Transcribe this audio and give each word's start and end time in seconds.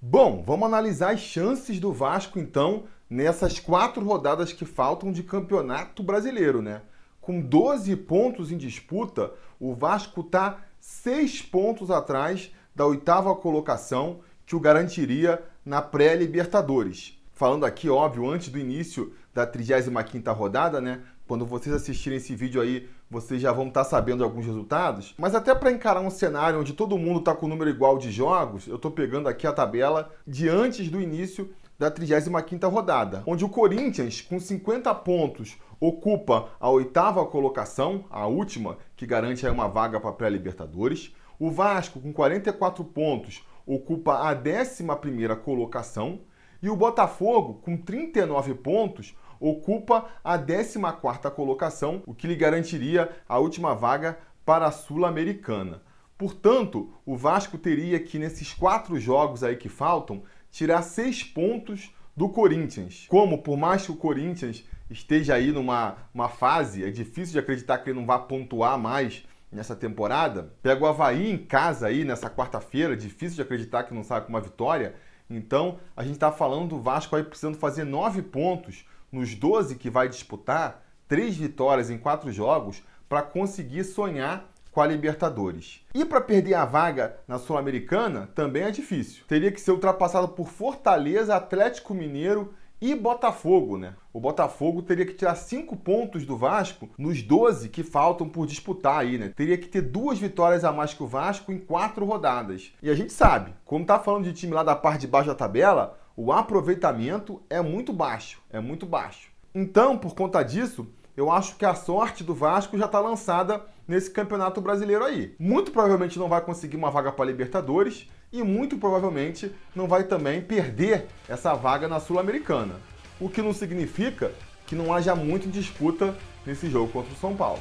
Bom, 0.00 0.44
vamos 0.46 0.68
analisar 0.68 1.14
as 1.14 1.18
chances 1.18 1.80
do 1.80 1.92
Vasco 1.92 2.38
então 2.38 2.84
nessas 3.10 3.58
quatro 3.58 4.04
rodadas 4.04 4.52
que 4.52 4.64
faltam 4.64 5.10
de 5.10 5.24
campeonato 5.24 6.04
brasileiro, 6.04 6.62
né? 6.62 6.82
Com 7.20 7.40
12 7.40 7.96
pontos 7.96 8.52
em 8.52 8.56
disputa, 8.56 9.32
o 9.58 9.74
Vasco 9.74 10.20
está 10.20 10.58
seis 10.78 11.42
pontos 11.42 11.90
atrás 11.90 12.52
da 12.76 12.86
oitava 12.86 13.34
colocação 13.34 14.20
que 14.46 14.54
o 14.54 14.60
garantiria 14.60 15.42
na 15.64 15.82
pré-Libertadores. 15.82 17.20
Falando 17.32 17.66
aqui, 17.66 17.90
óbvio, 17.90 18.30
antes 18.30 18.50
do 18.50 18.58
início 18.58 19.12
da 19.34 19.44
35ª 19.50 20.32
rodada, 20.32 20.80
né? 20.80 21.02
Quando 21.28 21.44
vocês 21.44 21.74
assistirem 21.74 22.16
esse 22.16 22.34
vídeo 22.34 22.58
aí, 22.58 22.88
vocês 23.10 23.38
já 23.38 23.52
vão 23.52 23.68
estar 23.68 23.84
tá 23.84 23.90
sabendo 23.90 24.24
alguns 24.24 24.46
resultados. 24.46 25.14
Mas 25.18 25.34
até 25.34 25.54
para 25.54 25.70
encarar 25.70 26.00
um 26.00 26.08
cenário 26.08 26.58
onde 26.58 26.72
todo 26.72 26.96
mundo 26.96 27.18
está 27.18 27.34
com 27.34 27.44
o 27.44 27.48
número 27.50 27.68
igual 27.68 27.98
de 27.98 28.10
jogos, 28.10 28.66
eu 28.66 28.76
estou 28.76 28.90
pegando 28.90 29.28
aqui 29.28 29.46
a 29.46 29.52
tabela 29.52 30.10
de 30.26 30.48
antes 30.48 30.88
do 30.88 30.98
início 30.98 31.52
da 31.78 31.90
35ª 31.90 32.72
rodada, 32.72 33.22
onde 33.26 33.44
o 33.44 33.48
Corinthians, 33.48 34.22
com 34.22 34.40
50 34.40 34.92
pontos, 34.94 35.58
ocupa 35.78 36.48
a 36.58 36.70
oitava 36.70 37.24
colocação, 37.26 38.06
a 38.10 38.26
última, 38.26 38.78
que 38.96 39.06
garante 39.06 39.46
uma 39.46 39.68
vaga 39.68 40.00
para 40.00 40.08
a 40.08 40.14
pré-Libertadores. 40.14 41.14
O 41.38 41.50
Vasco, 41.50 42.00
com 42.00 42.10
44 42.10 42.82
pontos, 42.84 43.46
ocupa 43.66 44.14
a 44.26 44.34
11ª 44.34 45.36
colocação. 45.36 46.20
E 46.62 46.70
o 46.70 46.74
Botafogo, 46.74 47.60
com 47.62 47.76
39 47.76 48.54
pontos, 48.54 49.14
ocupa 49.40 50.06
a 50.22 50.38
14ª 50.38 51.30
colocação, 51.30 52.02
o 52.06 52.14
que 52.14 52.26
lhe 52.26 52.36
garantiria 52.36 53.10
a 53.28 53.38
última 53.38 53.74
vaga 53.74 54.18
para 54.44 54.66
a 54.66 54.70
Sul-Americana. 54.70 55.82
Portanto, 56.16 56.92
o 57.06 57.16
Vasco 57.16 57.56
teria 57.56 58.00
que, 58.00 58.18
nesses 58.18 58.52
quatro 58.52 58.98
jogos 58.98 59.44
aí 59.44 59.56
que 59.56 59.68
faltam, 59.68 60.22
tirar 60.50 60.82
seis 60.82 61.22
pontos 61.22 61.94
do 62.16 62.28
Corinthians. 62.28 63.06
Como, 63.08 63.38
por 63.38 63.56
mais 63.56 63.84
que 63.84 63.92
o 63.92 63.96
Corinthians 63.96 64.64
esteja 64.90 65.34
aí 65.34 65.52
numa 65.52 65.96
uma 66.12 66.28
fase, 66.28 66.84
é 66.84 66.90
difícil 66.90 67.34
de 67.34 67.38
acreditar 67.38 67.78
que 67.78 67.90
ele 67.90 67.98
não 67.98 68.06
vá 68.06 68.18
pontuar 68.18 68.76
mais 68.76 69.24
nessa 69.52 69.76
temporada. 69.76 70.52
Pega 70.62 70.82
o 70.82 70.86
Havaí 70.86 71.30
em 71.30 71.38
casa 71.38 71.86
aí 71.86 72.04
nessa 72.04 72.28
quarta-feira, 72.28 72.96
difícil 72.96 73.36
de 73.36 73.42
acreditar 73.42 73.84
que 73.84 73.94
não 73.94 74.02
saia 74.02 74.20
com 74.20 74.30
uma 74.30 74.40
vitória. 74.40 74.94
Então, 75.30 75.78
a 75.96 76.02
gente 76.02 76.14
está 76.14 76.32
falando 76.32 76.68
do 76.68 76.80
Vasco 76.80 77.14
aí 77.14 77.22
precisando 77.22 77.56
fazer 77.56 77.84
nove 77.84 78.22
pontos 78.22 78.84
nos 79.10 79.34
12 79.34 79.76
que 79.76 79.90
vai 79.90 80.08
disputar, 80.08 80.82
três 81.06 81.36
vitórias 81.36 81.90
em 81.90 81.98
quatro 81.98 82.30
jogos, 82.30 82.82
para 83.08 83.22
conseguir 83.22 83.84
sonhar 83.84 84.50
com 84.70 84.82
a 84.82 84.86
Libertadores. 84.86 85.80
E 85.94 86.04
para 86.04 86.20
perder 86.20 86.54
a 86.54 86.64
vaga 86.64 87.18
na 87.26 87.38
Sul-Americana 87.38 88.28
também 88.34 88.62
é 88.62 88.70
difícil. 88.70 89.24
Teria 89.26 89.50
que 89.50 89.60
ser 89.60 89.72
ultrapassado 89.72 90.28
por 90.28 90.48
Fortaleza, 90.48 91.34
Atlético 91.34 91.94
Mineiro 91.94 92.54
e 92.80 92.94
Botafogo, 92.94 93.76
né? 93.76 93.94
O 94.12 94.20
Botafogo 94.20 94.82
teria 94.82 95.04
que 95.04 95.14
tirar 95.14 95.34
5 95.34 95.76
pontos 95.76 96.24
do 96.24 96.36
Vasco 96.36 96.88
nos 96.96 97.22
12 97.22 97.70
que 97.70 97.82
faltam 97.82 98.28
por 98.28 98.46
disputar 98.46 99.00
aí, 99.00 99.18
né? 99.18 99.32
Teria 99.34 99.58
que 99.58 99.66
ter 99.66 99.82
duas 99.82 100.18
vitórias 100.18 100.64
a 100.64 100.72
mais 100.72 100.94
que 100.94 101.02
o 101.02 101.06
Vasco 101.06 101.50
em 101.50 101.58
quatro 101.58 102.04
rodadas. 102.04 102.72
E 102.80 102.88
a 102.88 102.94
gente 102.94 103.12
sabe, 103.12 103.52
como 103.64 103.84
tá 103.84 103.98
falando 103.98 104.24
de 104.24 104.32
time 104.32 104.52
lá 104.52 104.62
da 104.62 104.76
parte 104.76 105.00
de 105.00 105.06
baixo 105.08 105.28
da 105.28 105.34
tabela, 105.34 105.98
o 106.20 106.32
aproveitamento 106.32 107.40
é 107.48 107.60
muito 107.60 107.92
baixo, 107.92 108.42
é 108.50 108.58
muito 108.58 108.84
baixo. 108.84 109.30
Então, 109.54 109.96
por 109.96 110.16
conta 110.16 110.42
disso, 110.42 110.84
eu 111.16 111.30
acho 111.30 111.54
que 111.54 111.64
a 111.64 111.76
sorte 111.76 112.24
do 112.24 112.34
Vasco 112.34 112.76
já 112.76 112.86
está 112.86 112.98
lançada 112.98 113.64
nesse 113.86 114.10
campeonato 114.10 114.60
brasileiro 114.60 115.04
aí. 115.04 115.36
Muito 115.38 115.70
provavelmente 115.70 116.18
não 116.18 116.28
vai 116.28 116.40
conseguir 116.40 116.76
uma 116.76 116.90
vaga 116.90 117.12
para 117.12 117.24
Libertadores 117.24 118.10
e 118.32 118.42
muito 118.42 118.76
provavelmente 118.78 119.54
não 119.76 119.86
vai 119.86 120.02
também 120.02 120.42
perder 120.42 121.06
essa 121.28 121.54
vaga 121.54 121.86
na 121.86 122.00
Sul-Americana. 122.00 122.74
O 123.20 123.28
que 123.28 123.40
não 123.40 123.52
significa 123.52 124.32
que 124.66 124.74
não 124.74 124.92
haja 124.92 125.14
muito 125.14 125.48
disputa 125.48 126.16
nesse 126.44 126.68
jogo 126.68 126.90
contra 126.90 127.12
o 127.12 127.16
São 127.16 127.36
Paulo. 127.36 127.60